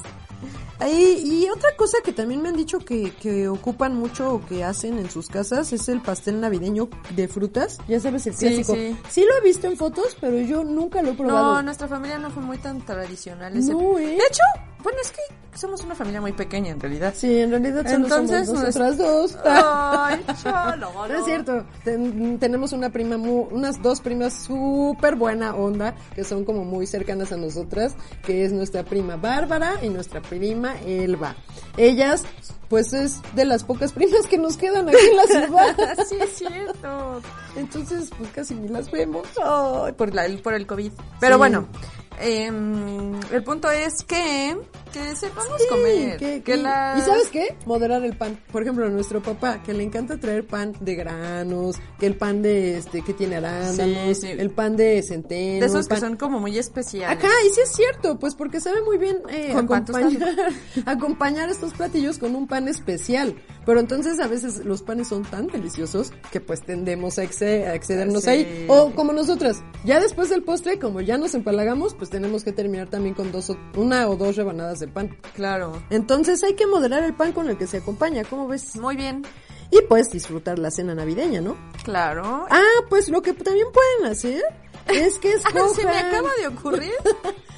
[0.79, 4.63] Ahí, y otra cosa que también me han dicho que, que ocupan mucho o que
[4.63, 7.77] hacen en sus casas es el pastel navideño de frutas.
[7.87, 8.75] Ya sabes, el Sí, clásico.
[9.09, 9.23] sí.
[9.23, 11.53] lo he visto en fotos, pero yo nunca lo he probado.
[11.55, 13.55] No, nuestra familia no fue muy tan tradicional.
[13.57, 14.05] ese- No, ¿eh?
[14.05, 14.43] De hecho,
[14.83, 15.21] bueno, es que
[15.57, 17.11] somos una familia muy pequeña en realidad.
[17.17, 19.35] Sí, en realidad solo Entonces, somos nosotras dos.
[19.45, 20.91] Ay, cholo.
[20.93, 24.47] No es cierto, Ten- tenemos una prima, mu- unas dos primas
[24.87, 29.73] súper buena onda, que son como muy cercanas a nosotras, que es nuestra prima Bárbara
[29.83, 31.35] y nuestra prima Elba.
[31.75, 32.23] Ellas,
[32.69, 35.97] pues es de las pocas primas que nos quedan aquí en la ciudad.
[36.07, 37.21] Sí, es cierto.
[37.57, 39.27] Entonces, pues casi ni las vemos.
[39.97, 40.91] Por, la, por el COVID.
[41.19, 41.37] Pero Sí.
[41.37, 41.67] bueno,
[42.21, 44.57] em, el punto es que,
[44.91, 46.17] que sepamos Sí, comer.
[46.17, 47.55] que- que y, las- y sabes qué?
[47.65, 48.39] Moderar el pan.
[48.51, 52.41] Por ejemplo, a nuestro papá, que le encanta traer pan de granos, que el pan
[52.41, 54.27] de este, que tiene arándanos, Sí, sí.
[54.29, 55.59] el pan de centeno.
[55.59, 57.17] De esos que son como muy especiales.
[57.17, 59.53] Ajá, y sí es cierto, pues porque sabe muy bien eh,
[60.85, 63.35] acompañar estos platillos con un pan especial.
[63.67, 67.75] Pero entonces a veces los panes son tan deliciosos que pues tendemos a, exce- a
[67.75, 68.29] excedernos Sí.
[68.31, 68.65] ahí.
[68.67, 72.89] O como nosotras, ya después del postre, como ya nos empalagamos, pues tenemos que terminar
[72.89, 75.15] también con dos o- una o dos rebanadas de pan.
[75.35, 75.83] Claro.
[75.91, 78.75] Entonces hay que moderar el pan con el que se acompaña, ¿cómo ves?
[78.77, 79.23] Muy bien.
[79.69, 81.57] Y pues disfrutar la cena navideña, ¿no?
[81.83, 82.45] Claro.
[82.49, 84.41] Ah, pues lo que también pueden hacer
[84.87, 85.69] es que escojan...
[85.75, 86.93] Se me acaba de ocurrir.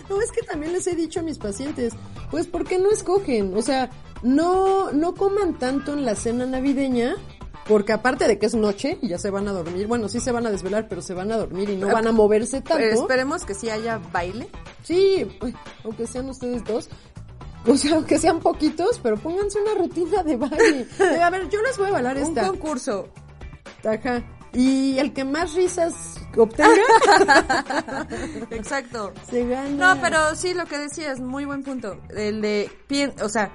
[0.09, 1.93] No, es que también les he dicho a mis pacientes,
[2.31, 3.55] pues ¿por qué no escogen?
[3.55, 3.91] O sea,
[4.23, 7.15] no, no coman tanto en la cena navideña,
[7.67, 10.31] porque aparte de que es noche y ya se van a dormir, bueno, sí se
[10.31, 13.01] van a desvelar, pero se van a dormir y no van a moverse Pero tanto.
[13.01, 14.49] esperemos que sí haya baile.
[14.83, 15.27] Sí,
[15.83, 16.89] aunque sean ustedes dos.
[17.67, 20.87] O sea, aunque sean poquitos, pero pónganse una rutina de baile.
[20.99, 22.47] Eh, A ver, yo les voy a bailar Un esta.
[22.47, 23.09] concurso.
[23.85, 24.23] Ajá.
[24.53, 26.71] Y el que más risas obtenga,
[28.51, 29.13] Exacto.
[29.29, 29.93] se gana.
[29.95, 31.97] No, pero sí, lo que decías, muy buen punto.
[32.09, 32.71] El de,
[33.21, 33.51] o sea,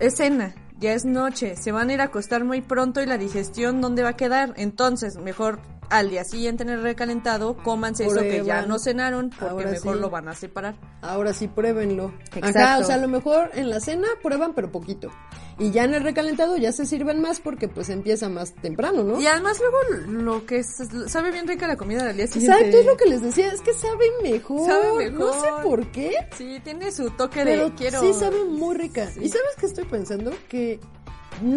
[0.00, 3.18] es cena, ya es noche, se van a ir a acostar muy pronto y la
[3.18, 4.54] digestión, ¿dónde va a quedar?
[4.56, 5.60] Entonces, mejor
[5.90, 8.68] al día siguiente en el recalentado, cómanse eso que ya Prueban.
[8.68, 10.00] no cenaron, porque Ahora mejor sí.
[10.00, 10.74] lo van a separar.
[11.02, 12.12] Ahora sí, pruébenlo.
[12.34, 12.82] Exacto.
[12.82, 15.10] o sea, a lo mejor en la cena prueban, pero poquito.
[15.58, 19.20] Y ya en el recalentado ya se sirven más porque pues empieza más temprano, ¿no?
[19.20, 20.66] Y además luego lo que es,
[21.06, 22.56] sabe bien rica la comida del día siguiente.
[22.56, 24.66] Exacto, es lo que les decía, es que sabe mejor.
[24.68, 25.62] Sabe No sé mejor.
[25.62, 28.00] por qué, Sí, tiene su toque pero de quiero...
[28.00, 29.04] sí sabe muy rica.
[29.20, 30.32] ¿Y sabes qué estoy pensando?
[30.48, 30.80] Que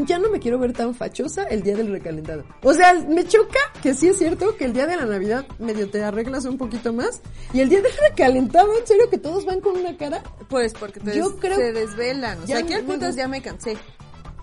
[0.05, 2.43] ya no me quiero ver tan fachosa el día del recalentado.
[2.63, 5.89] O sea, me choca que sí es cierto que el día de la Navidad medio
[5.89, 7.21] te arreglas un poquito más
[7.53, 10.99] y el día del recalentado, en serio que todos van con una cara, Pues porque
[10.99, 12.37] te Yo des- creo- se desvelan.
[12.39, 13.77] O Ya sea, aquí al punto ya me cansé.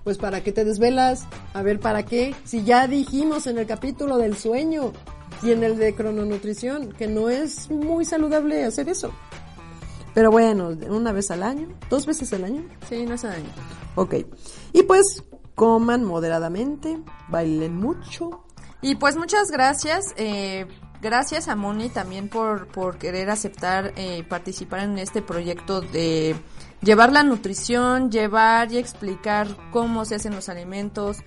[0.05, 1.25] pues para qué te desvelas,
[1.55, 4.93] a ver para qué, si ya dijimos en el capítulo del sueño
[5.43, 9.13] y en el de crononutrición que no es muy saludable hacer eso.
[10.15, 12.65] Pero bueno, una vez al año, dos veces al año.
[12.89, 13.51] Sí, no se daña.
[13.97, 14.15] Ok.
[14.73, 16.99] Y pues coman moderadamente,
[17.29, 18.45] bailen mucho.
[18.81, 20.15] Y pues muchas gracias.
[20.17, 20.67] eh,
[21.05, 26.35] gracias a Moni también por, por querer aceptar eh, participar en este proyecto de
[26.81, 31.19] llevar la nutrición, llevar y explicar cómo se hacen los alimentos,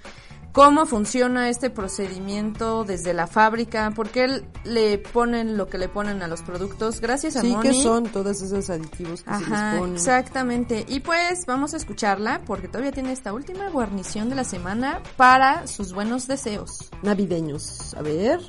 [0.57, 6.23] cómo funciona este procedimiento desde la fábrica, por qué le ponen lo que le ponen
[6.23, 6.99] a los productos.
[6.99, 7.69] Gracias a Sí, Moni.
[7.69, 9.93] que son todos esos aditivos que se les Ajá, ponen.
[9.93, 10.83] exactamente.
[10.89, 15.67] Y pues vamos a escucharla porque todavía tiene esta última guarnición de la semana para
[15.67, 16.89] sus buenos deseos.
[17.03, 17.93] Navideños.
[17.93, 18.39] A ver.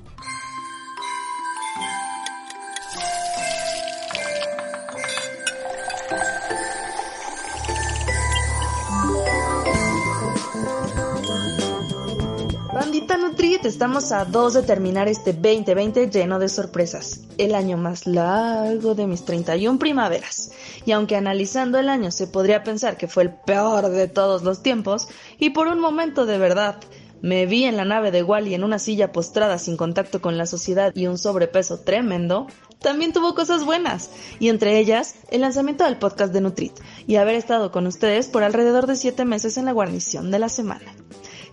[13.39, 17.21] Nutrit, estamos a dos de terminar este 2020 lleno de sorpresas.
[17.39, 20.51] El año más largo de mis 31 primaveras.
[20.85, 24.61] Y aunque analizando el año se podría pensar que fue el peor de todos los
[24.65, 25.07] tiempos,
[25.39, 26.81] y por un momento de verdad
[27.23, 30.47] me vi en la nave de Wally en una silla postrada sin contacto con la
[30.47, 32.49] sociedad y un sobrepeso tremendo,
[32.81, 34.11] también tuvo cosas buenas,
[34.41, 36.73] y entre ellas el lanzamiento del podcast de Nutrit,
[37.07, 40.49] y haber estado con ustedes por alrededor de siete meses en la guarnición de la
[40.49, 40.93] semana.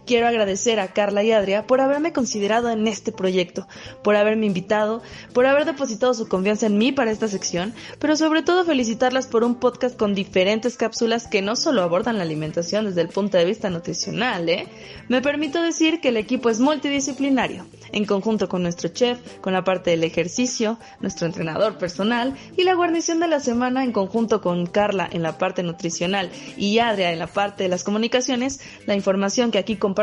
[0.05, 3.67] Quiero agradecer a Carla y Adria por haberme considerado en este proyecto,
[4.03, 5.01] por haberme invitado,
[5.33, 9.43] por haber depositado su confianza en mí para esta sección, pero sobre todo felicitarlas por
[9.43, 13.45] un podcast con diferentes cápsulas que no solo abordan la alimentación desde el punto de
[13.45, 14.67] vista nutricional, ¿eh?
[15.09, 19.63] Me permito decir que el equipo es multidisciplinario, en conjunto con nuestro chef, con la
[19.63, 24.67] parte del ejercicio, nuestro entrenador personal y la guarnición de la semana en conjunto con
[24.67, 29.49] Carla en la parte nutricional y Adria en la parte de las comunicaciones, la información
[29.49, 29.94] que aquí compartimos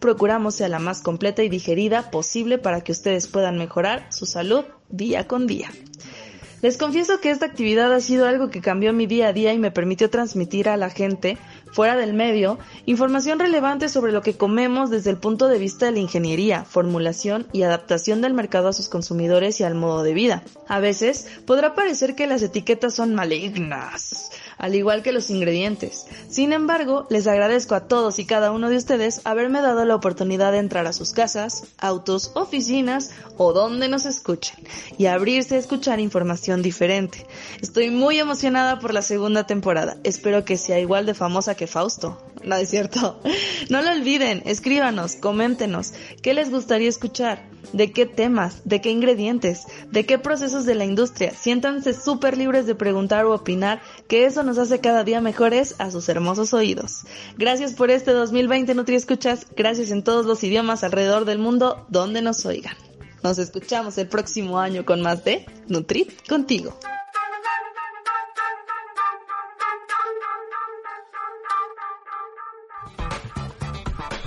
[0.00, 4.64] procuramos sea la más completa y digerida posible para que ustedes puedan mejorar su salud
[4.88, 5.70] día con día.
[6.60, 9.58] Les confieso que esta actividad ha sido algo que cambió mi día a día y
[9.58, 11.38] me permitió transmitir a la gente,
[11.70, 15.92] fuera del medio, información relevante sobre lo que comemos desde el punto de vista de
[15.92, 20.42] la ingeniería, formulación y adaptación del mercado a sus consumidores y al modo de vida.
[20.66, 26.06] A veces podrá parecer que las etiquetas son malignas, al igual que los ingredientes.
[26.28, 30.52] Sin embargo, les agradezco a todos y cada uno de ustedes haberme dado la oportunidad
[30.52, 34.56] de entrar a sus casas, autos, oficinas o donde nos escuchen
[34.98, 37.26] y abrirse a escuchar información diferente.
[37.60, 39.96] Estoy muy emocionada por la segunda temporada.
[40.04, 42.20] Espero que sea igual de famosa que Fausto.
[42.44, 43.20] No es cierto.
[43.70, 45.92] No lo olviden, escríbanos, coméntenos.
[46.22, 47.42] ¿Qué les gustaría escuchar?
[47.72, 48.62] ¿De qué temas?
[48.64, 49.64] ¿De qué ingredientes?
[49.90, 51.32] ¿De qué procesos de la industria?
[51.32, 55.90] Siéntanse súper libres de preguntar o opinar, que eso nos hace cada día mejores a
[55.90, 57.02] sus hermosos oídos.
[57.36, 59.46] Gracias por este 2020 Nutri Escuchas.
[59.56, 62.76] Gracias en todos los idiomas alrededor del mundo donde nos oigan.
[63.22, 66.78] Nos escuchamos el próximo año con más de Nutrit contigo.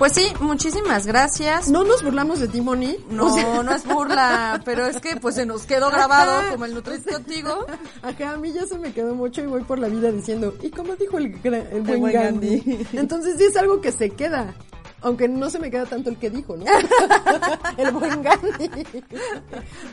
[0.02, 1.68] Pues sí, muchísimas gracias.
[1.68, 2.96] No nos burlamos de ti, Moni.
[3.08, 6.64] No, O sea, no es burla, pero es que pues se nos quedó grabado como
[6.64, 7.66] el Nutrit contigo.
[8.02, 10.70] Acá a mí ya se me quedó mucho y voy por la vida diciendo, ¿y
[10.70, 12.58] cómo dijo el, el buen, buen Gandhi?
[12.58, 12.86] Gandhi.
[12.94, 14.56] Entonces sí es algo que se queda.
[15.02, 16.64] Aunque no se me queda tanto el que dijo, ¿no?
[17.76, 18.70] el buen Gandhi.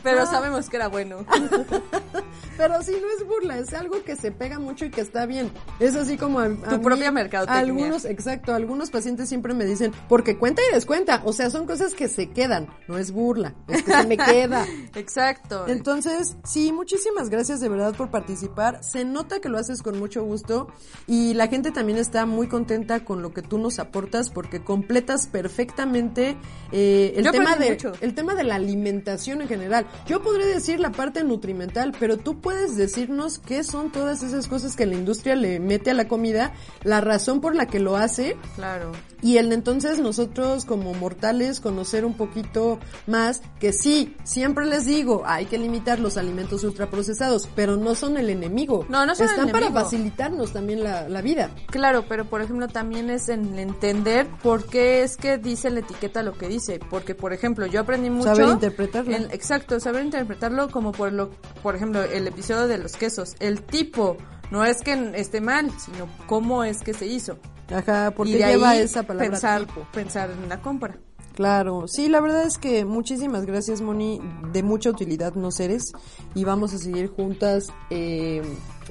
[0.02, 1.24] Pero sabemos que era bueno.
[2.60, 5.50] Pero sí, no es burla, es algo que se pega mucho y que está bien.
[5.78, 7.62] Es así como a, a Tu mí, propia mercadotecnia.
[7.62, 11.22] Algunos, exacto, algunos pacientes siempre me dicen, porque cuenta y descuenta.
[11.24, 14.66] O sea, son cosas que se quedan, no es burla, es que se me queda.
[14.94, 15.66] Exacto.
[15.68, 18.84] Entonces, sí, muchísimas gracias de verdad por participar.
[18.84, 20.68] Se nota que lo haces con mucho gusto
[21.06, 25.28] y la gente también está muy contenta con lo que tú nos aportas porque completas
[25.28, 26.36] perfectamente
[26.72, 27.92] eh, el Yo tema de mucho.
[28.02, 29.86] el tema de la alimentación en general.
[30.06, 34.76] Yo podría decir la parte nutrimental, pero tú puedes decirnos qué son todas esas cosas
[34.76, 38.36] que la industria le mete a la comida, la razón por la que lo hace
[38.56, 38.92] Claro.
[39.22, 45.22] y el entonces nosotros como mortales conocer un poquito más que sí, siempre les digo,
[45.26, 48.86] hay que limitar los alimentos ultraprocesados, pero no son el enemigo.
[48.88, 49.80] No, no son el Están para enemigo.
[49.84, 51.50] facilitarnos también la, la vida.
[51.66, 56.22] Claro, pero por ejemplo también es en entender por qué es que dice la etiqueta
[56.22, 59.14] lo que dice, porque por ejemplo yo aprendí mucho Saber interpretarlo.
[59.14, 61.30] en- exacto, saber interpretarlo como por lo,
[61.62, 64.16] por ejemplo el episodio de los quesos, el tipo
[64.50, 67.38] no es que esté mal, sino cómo es que se hizo.
[67.72, 69.86] Ajá, porque y de lleva ahí esa palabra pensar, tipo.
[69.92, 70.98] pensar en la compra.
[71.34, 74.20] Claro, sí, la verdad es que muchísimas gracias, Moni.
[74.52, 75.92] De mucha utilidad nos eres
[76.34, 78.42] y vamos a seguir juntas, eh,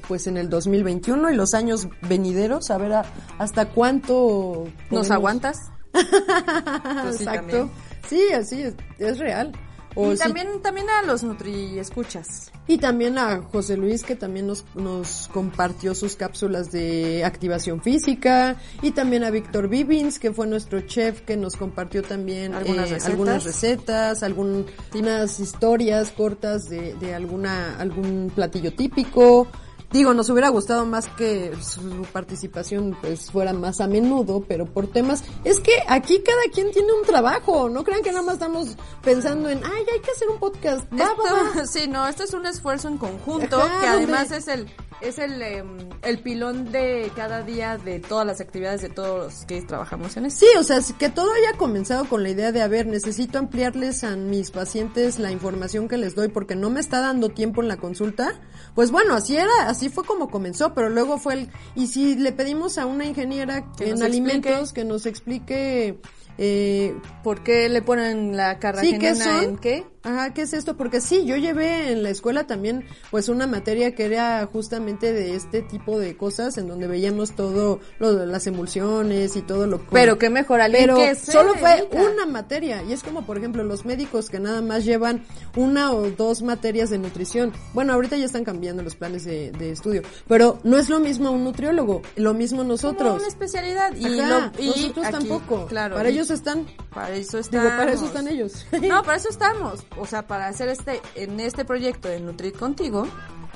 [0.08, 3.04] pues en el 2021 y los años venideros, a ver a-
[3.38, 5.58] hasta cuánto ¿Nos aguantas?
[5.92, 7.70] Sí, Exacto.
[8.08, 9.52] Sí, así es, es real.
[9.94, 12.52] O y también, también a los nutri escuchas.
[12.68, 18.56] y también a José Luis que también nos, nos compartió sus cápsulas de activación física
[18.82, 22.94] y también a Víctor Vivins que fue nuestro chef que nos compartió también Algunas eh,
[22.94, 23.10] recetas.
[23.10, 29.48] algunas recetas, algunas historias cortas de, de alguna algún platillo típico.
[29.92, 34.86] Digo, nos hubiera gustado más que su participación pues fuera más a menudo, pero por
[34.86, 38.76] temas, es que aquí cada quien tiene un trabajo, no crean que nada más estamos
[39.02, 40.90] pensando en, ay, hay que hacer un podcast.
[40.92, 41.48] Va, va, va".
[41.48, 44.38] Esto, sí, no, esto es un esfuerzo en conjunto Ajá, que además hombre.
[44.38, 44.66] es el
[45.00, 49.46] es el em, el pilón de cada día de todas las actividades de todos los
[49.46, 50.40] que trabajamos en esto.
[50.40, 54.04] Sí, o sea, que todo haya comenzado con la idea de, a ver, necesito ampliarles
[54.04, 57.68] a mis pacientes la información que les doy porque no me está dando tiempo en
[57.68, 58.40] la consulta.
[58.74, 62.32] Pues bueno, así era, así fue como comenzó, pero luego fue el, y si le
[62.32, 64.74] pedimos a una ingeniera Que en alimentos explique.
[64.74, 65.98] que nos explique,
[66.38, 69.44] eh, ¿Por qué le ponen la Sí, ¿qué carragena son?
[69.44, 69.84] en qué?
[70.02, 70.76] Ajá, ¿qué es esto?
[70.76, 75.34] Porque sí, yo llevé en la escuela también pues una materia que era justamente de
[75.36, 79.78] este tipo de cosas en donde veíamos todo lo de las emulsiones y todo lo
[79.90, 83.62] Pero qué mejor alguien Pero que solo fue una materia y es como por ejemplo
[83.62, 85.22] los médicos que nada más llevan
[85.54, 87.52] una o dos materias de nutrición.
[87.74, 91.30] Bueno, ahorita ya están cambiando los planes de, de estudio, pero no es lo mismo
[91.30, 93.18] un nutriólogo, lo mismo Como nosotros.
[93.18, 95.66] una especialidad y, Ajá, lo- y nosotros aquí, tampoco.
[95.66, 95.94] Claro.
[95.96, 97.72] para ellos están, para eso digo, estamos.
[97.72, 98.66] para eso están ellos.
[98.80, 99.84] No, para eso estamos.
[99.98, 103.06] O sea, para hacer este en este proyecto de Nutrit contigo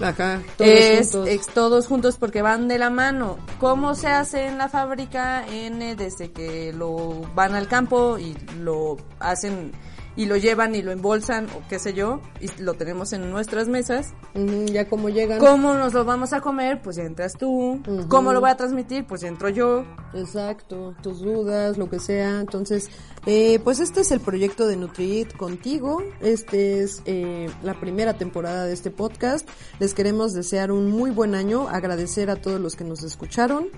[0.01, 1.29] Ajá, todos es, juntos.
[1.29, 3.39] es todos juntos porque van de la mano.
[3.61, 8.97] ¿Cómo se hace en la fábrica N desde que lo van al campo y lo
[9.21, 9.73] hacen
[10.17, 13.69] y lo llevan y lo embolsan o qué sé yo y lo tenemos en nuestras
[13.69, 14.13] mesas?
[14.35, 15.39] Ujú, ya como llegan.
[15.39, 16.81] ¿Cómo nos lo vamos a comer?
[16.83, 17.83] Pues ya entras tú.
[18.09, 19.07] ¿Cómo lo voy a transmitir?
[19.07, 19.85] Pues ya entro yo.
[20.15, 22.41] Exacto, tus dudas, lo que sea.
[22.41, 22.89] Entonces,
[23.27, 26.03] eh, pues este es el proyecto de Nutrit contigo.
[26.21, 29.49] Este es eh, la primera temporada de este podcast.
[29.79, 33.69] Les queremos desear un muy buen año, agradecer a todos los que nos escucharon.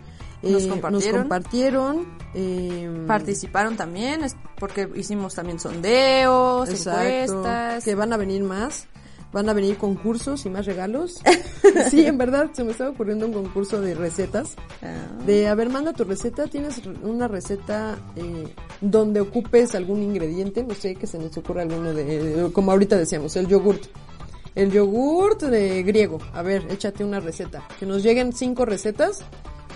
[0.42, 1.20] Nos eh, compartieron.
[1.22, 7.84] compartieron, eh, Participaron también, es porque hicimos también sondeos, Exacto, encuestas.
[7.84, 8.86] que van a venir más.
[9.32, 11.20] Van a venir concursos y más regalos.
[11.90, 14.54] sí, en verdad, se me estaba ocurriendo un concurso de recetas.
[14.80, 14.94] Ah.
[15.26, 16.46] De, a ver, manda tu receta.
[16.46, 18.46] ¿Tienes una receta eh,
[18.80, 20.62] donde ocupes algún ingrediente?
[20.62, 23.84] No sé, que se nos ocurra alguno de, como ahorita decíamos, el yogurt.
[24.54, 26.18] El yogurt de griego.
[26.32, 27.66] A ver, échate una receta.
[27.78, 29.22] Que nos lleguen cinco recetas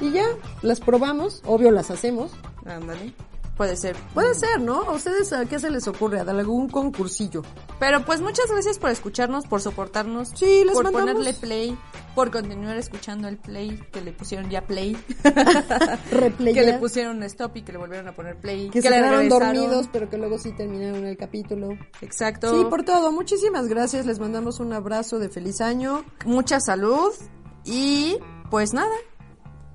[0.00, 0.24] y ya,
[0.62, 1.42] las probamos.
[1.46, 2.30] Obvio, las hacemos.
[2.64, 3.14] Ándale.
[3.56, 3.94] Puede ser.
[4.14, 4.84] Puede ser, ¿no?
[4.84, 6.18] ¿A ustedes a qué se les ocurre?
[6.18, 7.42] ¿A dar algún concursillo?
[7.78, 11.78] Pero pues muchas gracias por escucharnos, por soportarnos, Sí, les por mandamos- ponerle play,
[12.14, 14.96] por continuar escuchando el play, que le pusieron ya play,
[16.10, 16.54] Replay.
[16.54, 19.28] que le pusieron stop y que le volvieron a poner play, que se le quedaron
[19.28, 21.68] dormidos, pero que luego sí terminaron el capítulo.
[22.00, 22.56] Exacto.
[22.58, 23.12] Sí, por todo.
[23.12, 24.06] Muchísimas gracias.
[24.06, 26.02] Les mandamos un abrazo de feliz año.
[26.24, 27.12] mucha salud
[27.66, 28.16] y
[28.50, 28.94] pues nada.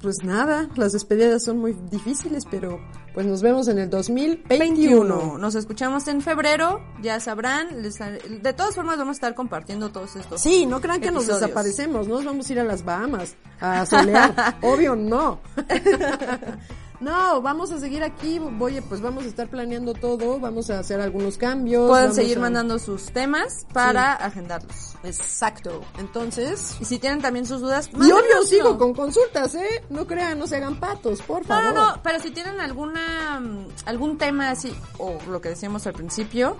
[0.01, 2.79] Pues nada, las despedidas son muy difíciles, pero
[3.13, 4.57] pues nos vemos en el 2021.
[4.59, 5.37] 21.
[5.39, 7.81] Nos escuchamos en febrero, ya sabrán.
[7.81, 10.41] les- de todas formas vamos a estar compartiendo todos estos.
[10.41, 13.85] Sí, no crean que nos desaparecemos, no nos vamos a ir a las Bahamas a
[13.87, 14.57] solear.
[14.61, 15.39] Obvio, no.
[16.99, 20.99] no, vamos a seguir aquí, voy, pues vamos a estar planeando todo, vamos a hacer
[21.01, 21.87] algunos cambios.
[21.89, 24.95] Pueden seguir a- mandando sus temas para agendarlos.
[25.03, 25.81] Exacto.
[25.99, 29.83] Entonces, Y si tienen también sus dudas, y obvio sigo con consultas, ¿eh?
[29.89, 31.73] No crean, no se hagan patos, por No, favor.
[31.73, 35.93] no, no, pero si tienen alguna mm, algún tema así o lo que decíamos al
[35.93, 36.57] principio,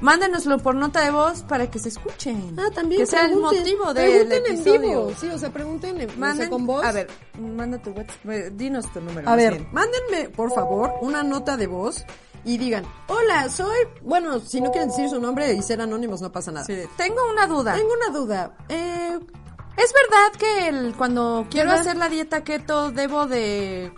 [0.00, 2.56] mándenoslo por nota de voz para que se escuchen.
[2.58, 4.74] Ah, también que sea el motivo del pregunten episodio.
[4.74, 6.84] en vivo, sí, o sea, pregunten en, o sea, Manden, con voz.
[6.84, 9.28] a ver, manda tu WhatsApp, eh, dinos tu número.
[9.28, 9.68] A ver, bien.
[9.72, 12.04] mándenme, por favor, una nota de voz
[12.44, 16.30] y digan, hola, soy, bueno, si no quieren decir su nombre y ser anónimos no
[16.30, 16.66] pasa nada.
[16.66, 17.74] Sí, tengo una duda.
[17.74, 19.18] Tengo una duda, eh,
[19.76, 23.92] ¿Es verdad que el- cuando quiero hacer la dieta keto debo de...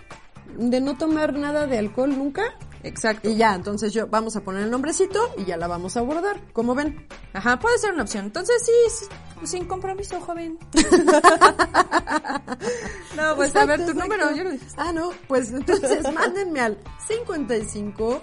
[0.57, 2.57] de no tomar nada de alcohol nunca.
[2.87, 3.29] Exacto.
[3.29, 6.41] Y ya, entonces yo vamos a poner el nombrecito y ya la vamos a abordar.
[6.53, 7.07] ¿Cómo ven?
[7.33, 8.27] Ajá, puede ser una opción.
[8.27, 9.07] Entonces sí, sí,
[9.47, 10.59] sin compromiso, joven.
[13.17, 14.37] no, pues a ver, tu Exacto, número, exacto.
[14.37, 14.67] yo lo dije.
[14.77, 16.79] Ah, no, pues entonces mándenme al
[17.09, 18.23] 55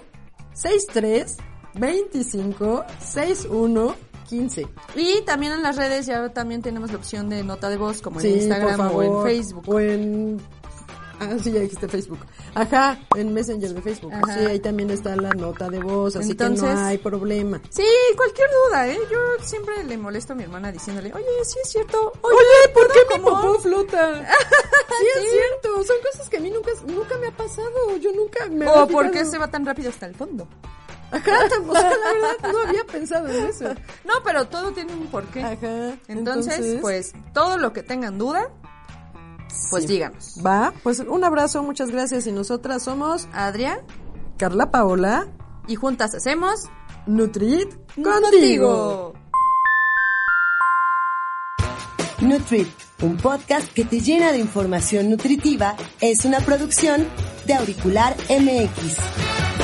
[0.54, 1.36] 63
[1.74, 3.94] 25 61
[4.24, 4.66] 15.
[4.96, 8.20] Y también en las redes ya también tenemos la opción de nota de voz como
[8.20, 9.68] en Instagram o en Facebook.
[9.68, 10.40] O en.
[11.20, 12.18] Ah, sí, ya dijiste Facebook.
[12.54, 14.12] Ajá, en Messenger de Facebook.
[14.12, 14.34] Ajá.
[14.38, 17.60] Sí, ahí también está la nota de voz, así que no hay problema.
[17.70, 17.86] Sí,
[18.16, 18.98] cualquier duda, ¿eh?
[19.10, 22.12] Yo siempre le molesto a mi hermana diciéndole, oye, sí es cierto.
[22.22, 24.28] Oye, ¿por qué mi popó flota?
[24.96, 25.82] Sí, es cierto.
[25.82, 27.96] Son cosas que a mí nunca, nunca me ha pasado.
[28.00, 30.46] Yo nunca me O por qué se va tan rápido hasta el fondo.
[31.10, 33.64] Ajá, tam- o sea, la verdad, no había pensado en eso.
[34.04, 35.42] No, pero todo tiene un porqué.
[35.42, 35.96] Ajá.
[36.08, 38.50] Entonces, pues, todo lo que tengan duda,
[39.70, 39.88] pues Sí.
[39.94, 40.34] díganos.
[40.44, 42.26] Va, pues un abrazo, muchas gracias.
[42.26, 43.78] Y nosotras somos Adrián,
[44.38, 45.26] Carla Paola,
[45.66, 46.68] y juntas hacemos
[47.06, 48.20] Nutrit contigo.
[48.22, 49.14] contigo.
[52.20, 52.68] Nutrit,
[53.02, 57.06] un podcast que te llena de información nutritiva, es una producción
[57.46, 59.63] de Auricular MX.